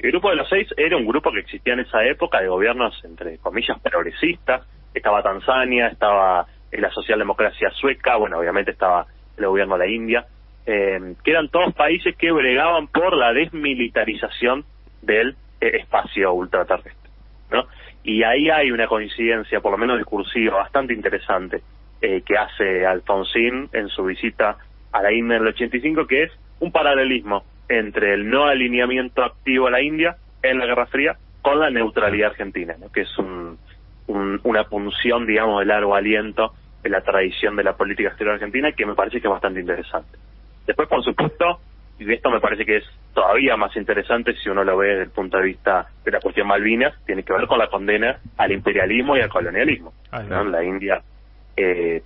El 0.00 0.10
Grupo 0.10 0.30
de 0.30 0.36
los 0.36 0.48
Seis 0.48 0.68
era 0.76 0.96
un 0.96 1.06
grupo 1.06 1.30
que 1.30 1.40
existía 1.40 1.74
en 1.74 1.80
esa 1.80 2.04
época 2.04 2.40
de 2.40 2.48
gobiernos, 2.48 3.00
entre 3.04 3.38
comillas, 3.38 3.78
progresistas. 3.80 4.66
Estaba 4.92 5.22
Tanzania, 5.22 5.86
estaba 5.88 6.46
la 6.72 6.90
socialdemocracia 6.90 7.70
sueca, 7.70 8.16
bueno, 8.16 8.38
obviamente 8.38 8.72
estaba 8.72 9.06
el 9.36 9.46
gobierno 9.46 9.78
de 9.78 9.86
la 9.86 9.90
India, 9.90 10.26
eh, 10.66 11.14
que 11.24 11.30
eran 11.30 11.48
todos 11.48 11.72
países 11.74 12.16
que 12.16 12.30
bregaban 12.32 12.88
por 12.88 13.16
la 13.16 13.32
desmilitarización 13.32 14.64
del 15.02 15.36
eh, 15.60 15.78
espacio 15.80 16.32
ultraterrestre. 16.32 16.97
¿No? 17.50 17.66
Y 18.04 18.22
ahí 18.22 18.50
hay 18.50 18.70
una 18.70 18.86
coincidencia, 18.86 19.60
por 19.60 19.72
lo 19.72 19.78
menos 19.78 19.98
discursiva, 19.98 20.58
bastante 20.58 20.94
interesante 20.94 21.62
eh, 22.00 22.22
que 22.24 22.36
hace 22.36 22.86
Alfonsín 22.86 23.68
en 23.72 23.88
su 23.88 24.04
visita 24.04 24.56
a 24.92 25.02
la 25.02 25.12
India 25.12 25.36
en 25.36 25.42
el 25.42 25.48
85, 25.48 26.06
que 26.06 26.24
es 26.24 26.32
un 26.60 26.72
paralelismo 26.72 27.44
entre 27.68 28.14
el 28.14 28.28
no 28.28 28.46
alineamiento 28.46 29.22
activo 29.22 29.66
a 29.66 29.70
la 29.70 29.82
India 29.82 30.16
en 30.42 30.58
la 30.58 30.66
Guerra 30.66 30.86
Fría 30.86 31.16
con 31.42 31.60
la 31.60 31.70
neutralidad 31.70 32.30
argentina, 32.30 32.76
que 32.92 33.02
es 33.02 33.18
un, 33.18 33.58
una 34.06 34.64
punción, 34.64 35.26
digamos, 35.26 35.60
de 35.60 35.66
largo 35.66 35.94
aliento 35.94 36.54
en 36.82 36.92
la 36.92 37.02
tradición 37.02 37.56
de 37.56 37.64
la 37.64 37.76
política 37.76 38.08
exterior 38.08 38.34
argentina 38.34 38.72
que 38.72 38.86
me 38.86 38.94
parece 38.94 39.20
que 39.20 39.26
es 39.26 39.32
bastante 39.32 39.60
interesante. 39.60 40.18
Después, 40.66 40.88
por 40.88 41.02
supuesto, 41.02 41.60
y 41.98 42.12
esto 42.12 42.30
me 42.30 42.40
parece 42.40 42.64
que 42.64 42.76
es 42.76 42.84
todavía 43.12 43.56
más 43.56 43.74
interesante 43.76 44.34
si 44.36 44.48
uno 44.48 44.62
lo 44.62 44.76
ve 44.76 44.88
desde 44.88 45.02
el 45.04 45.10
punto 45.10 45.38
de 45.38 45.44
vista 45.44 45.88
de 46.04 46.10
la 46.12 46.20
cuestión 46.20 46.46
Malvinas, 46.46 46.94
tiene 47.04 47.24
que 47.24 47.32
ver 47.32 47.46
con 47.46 47.58
la 47.58 47.68
condena 47.68 48.20
al 48.36 48.52
imperialismo 48.52 49.16
y 49.16 49.20
al 49.20 49.28
colonialismo. 49.28 49.92
La 50.12 50.62
India 50.62 51.02
eh, 51.56 52.02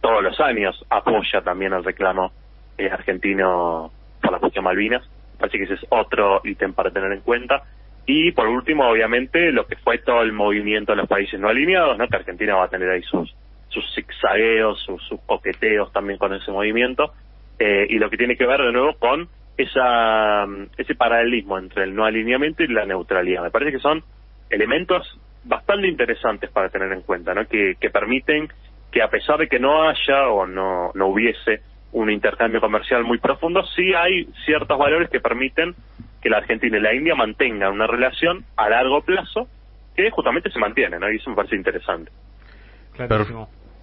todos 0.00 0.22
los 0.22 0.38
años 0.40 0.84
apoya 0.88 1.40
también 1.42 1.72
el 1.72 1.82
reclamo 1.82 2.30
eh, 2.76 2.88
argentino 2.88 3.90
por 4.22 4.32
la 4.32 4.38
cuestión 4.38 4.64
Malvinas. 4.64 5.02
Me 5.32 5.40
parece 5.40 5.58
que 5.58 5.64
ese 5.64 5.74
es 5.74 5.86
otro 5.88 6.40
ítem 6.44 6.72
para 6.72 6.92
tener 6.92 7.10
en 7.12 7.20
cuenta. 7.20 7.64
Y 8.06 8.30
por 8.32 8.46
último, 8.46 8.88
obviamente, 8.88 9.50
lo 9.50 9.66
que 9.66 9.76
fue 9.76 9.98
todo 9.98 10.22
el 10.22 10.32
movimiento 10.32 10.92
de 10.92 10.96
los 10.96 11.08
países 11.08 11.38
no 11.40 11.48
alineados, 11.48 11.98
¿no? 11.98 12.06
que 12.06 12.16
Argentina 12.16 12.54
va 12.54 12.64
a 12.64 12.68
tener 12.68 12.88
ahí 12.88 13.02
sus, 13.02 13.34
sus 13.68 13.84
zigzagueos, 13.94 14.80
sus, 14.80 15.02
sus 15.08 15.20
coqueteos 15.22 15.92
también 15.92 16.18
con 16.18 16.32
ese 16.32 16.50
movimiento 16.52 17.12
eh, 17.58 17.86
y 17.88 17.98
lo 17.98 18.10
que 18.10 18.16
tiene 18.16 18.36
que 18.36 18.46
ver 18.46 18.60
de 18.60 18.72
nuevo 18.72 18.94
con 18.98 19.28
esa 19.56 20.46
ese 20.76 20.94
paralelismo 20.94 21.58
entre 21.58 21.84
el 21.84 21.94
no 21.94 22.04
alineamiento 22.04 22.62
y 22.62 22.68
la 22.68 22.86
neutralidad. 22.86 23.42
Me 23.42 23.50
parece 23.50 23.72
que 23.72 23.80
son 23.80 24.02
elementos 24.50 25.18
bastante 25.44 25.88
interesantes 25.88 26.50
para 26.50 26.68
tener 26.68 26.92
en 26.92 27.02
cuenta, 27.02 27.34
¿no? 27.34 27.46
que, 27.46 27.74
que 27.80 27.90
permiten 27.90 28.48
que 28.90 29.02
a 29.02 29.08
pesar 29.08 29.38
de 29.38 29.48
que 29.48 29.58
no 29.58 29.88
haya 29.88 30.28
o 30.28 30.46
no, 30.46 30.92
no 30.94 31.06
hubiese 31.08 31.62
un 31.92 32.10
intercambio 32.10 32.60
comercial 32.60 33.04
muy 33.04 33.18
profundo, 33.18 33.64
sí 33.74 33.94
hay 33.94 34.26
ciertos 34.44 34.78
valores 34.78 35.10
que 35.10 35.20
permiten 35.20 35.74
que 36.20 36.28
la 36.28 36.38
Argentina 36.38 36.76
y 36.76 36.80
la 36.80 36.94
India 36.94 37.14
mantengan 37.14 37.72
una 37.72 37.86
relación 37.86 38.44
a 38.56 38.68
largo 38.68 39.02
plazo 39.02 39.48
que 39.96 40.10
justamente 40.10 40.50
se 40.50 40.58
mantiene, 40.58 40.98
¿no? 40.98 41.10
Y 41.10 41.16
eso 41.16 41.30
me 41.30 41.36
parece 41.36 41.56
interesante. 41.56 42.10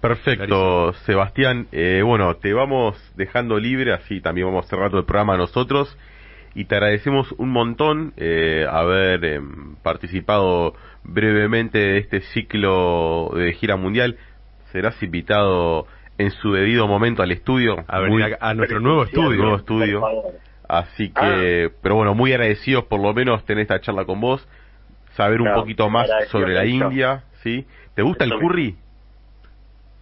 Perfecto, 0.00 0.92
Sebastián. 1.04 1.66
Eh, 1.72 2.02
bueno, 2.04 2.36
te 2.36 2.52
vamos 2.52 2.96
dejando 3.16 3.58
libre, 3.58 3.92
así 3.92 4.20
también 4.20 4.46
vamos 4.46 4.66
cerrando 4.68 4.98
el 4.98 5.04
programa 5.04 5.36
nosotros. 5.36 5.96
Y 6.54 6.64
te 6.64 6.76
agradecemos 6.76 7.32
un 7.32 7.50
montón 7.50 8.14
eh, 8.16 8.66
haber 8.70 9.24
em, 9.24 9.76
participado 9.82 10.74
brevemente 11.04 11.78
de 11.78 11.98
este 11.98 12.20
ciclo 12.20 13.30
de 13.34 13.52
gira 13.52 13.76
mundial. 13.76 14.16
Serás 14.72 15.02
invitado 15.02 15.86
en 16.18 16.30
su 16.30 16.52
debido 16.52 16.86
momento 16.86 17.22
al 17.22 17.30
estudio. 17.30 17.84
A, 17.88 17.98
a, 18.40 18.54
nuestro 18.54 18.80
nuevo 18.80 19.04
estudio. 19.04 19.42
Nuevo 19.42 19.56
estudio. 19.56 20.02
Así 20.68 21.10
que, 21.10 21.70
ah. 21.70 21.76
pero 21.82 21.94
bueno, 21.96 22.14
muy 22.14 22.32
agradecidos 22.32 22.84
por 22.84 23.00
lo 23.00 23.12
menos 23.14 23.44
tener 23.44 23.62
esta 23.62 23.80
charla 23.80 24.04
con 24.04 24.20
vos, 24.20 24.46
saber 25.12 25.40
un 25.40 25.52
poquito 25.54 25.88
más 25.88 26.08
sobre 26.28 26.54
la 26.54 26.64
India, 26.64 27.24
¿sí? 27.42 27.66
¿Te 27.94 28.02
gusta 28.02 28.24
el 28.24 28.32
curry? 28.32 28.76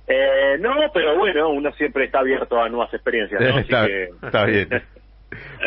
Eh, 0.07 0.57
no, 0.61 0.75
pero 0.93 1.17
bueno, 1.17 1.49
uno 1.51 1.73
siempre 1.73 2.05
está 2.05 2.19
abierto 2.21 2.61
a 2.61 2.69
nuevas 2.69 2.93
experiencias. 2.93 3.41
¿no? 3.41 3.49
Así 3.51 3.61
está, 3.61 3.87
que- 3.87 4.09
está 4.23 4.45
bien. 4.45 4.69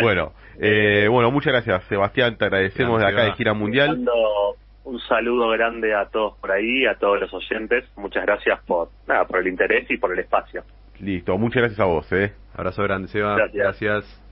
Bueno, 0.01 0.31
eh, 0.61 1.07
bueno, 1.09 1.29
muchas 1.29 1.51
gracias, 1.51 1.83
Sebastián. 1.89 2.37
Te 2.37 2.45
agradecemos 2.45 3.01
de 3.01 3.07
acá 3.07 3.23
de. 3.23 3.33
Gira 3.33 3.53
Mundial. 3.53 3.89
Mando 3.97 4.55
un 4.85 4.97
saludo 5.01 5.49
grande 5.49 5.93
a 5.93 6.05
todos 6.05 6.37
por 6.37 6.51
ahí, 6.51 6.85
a 6.85 6.95
todos 6.95 7.19
los 7.19 7.33
oyentes. 7.33 7.83
Muchas 7.97 8.25
gracias 8.25 8.61
por 8.65 8.89
nada, 9.07 9.25
por 9.25 9.39
el 9.41 9.47
interés 9.47 9.85
y 9.91 9.97
por 9.97 10.13
el 10.13 10.19
espacio. 10.19 10.63
Listo, 11.01 11.37
muchas 11.37 11.63
gracias 11.63 11.79
a 11.81 11.85
vos, 11.85 12.09
¿eh? 12.13 12.31
Abrazo 12.55 12.81
grande, 12.83 13.09
Seba. 13.09 13.35
Gracias. 13.35 13.63
Gracias. 13.81 14.26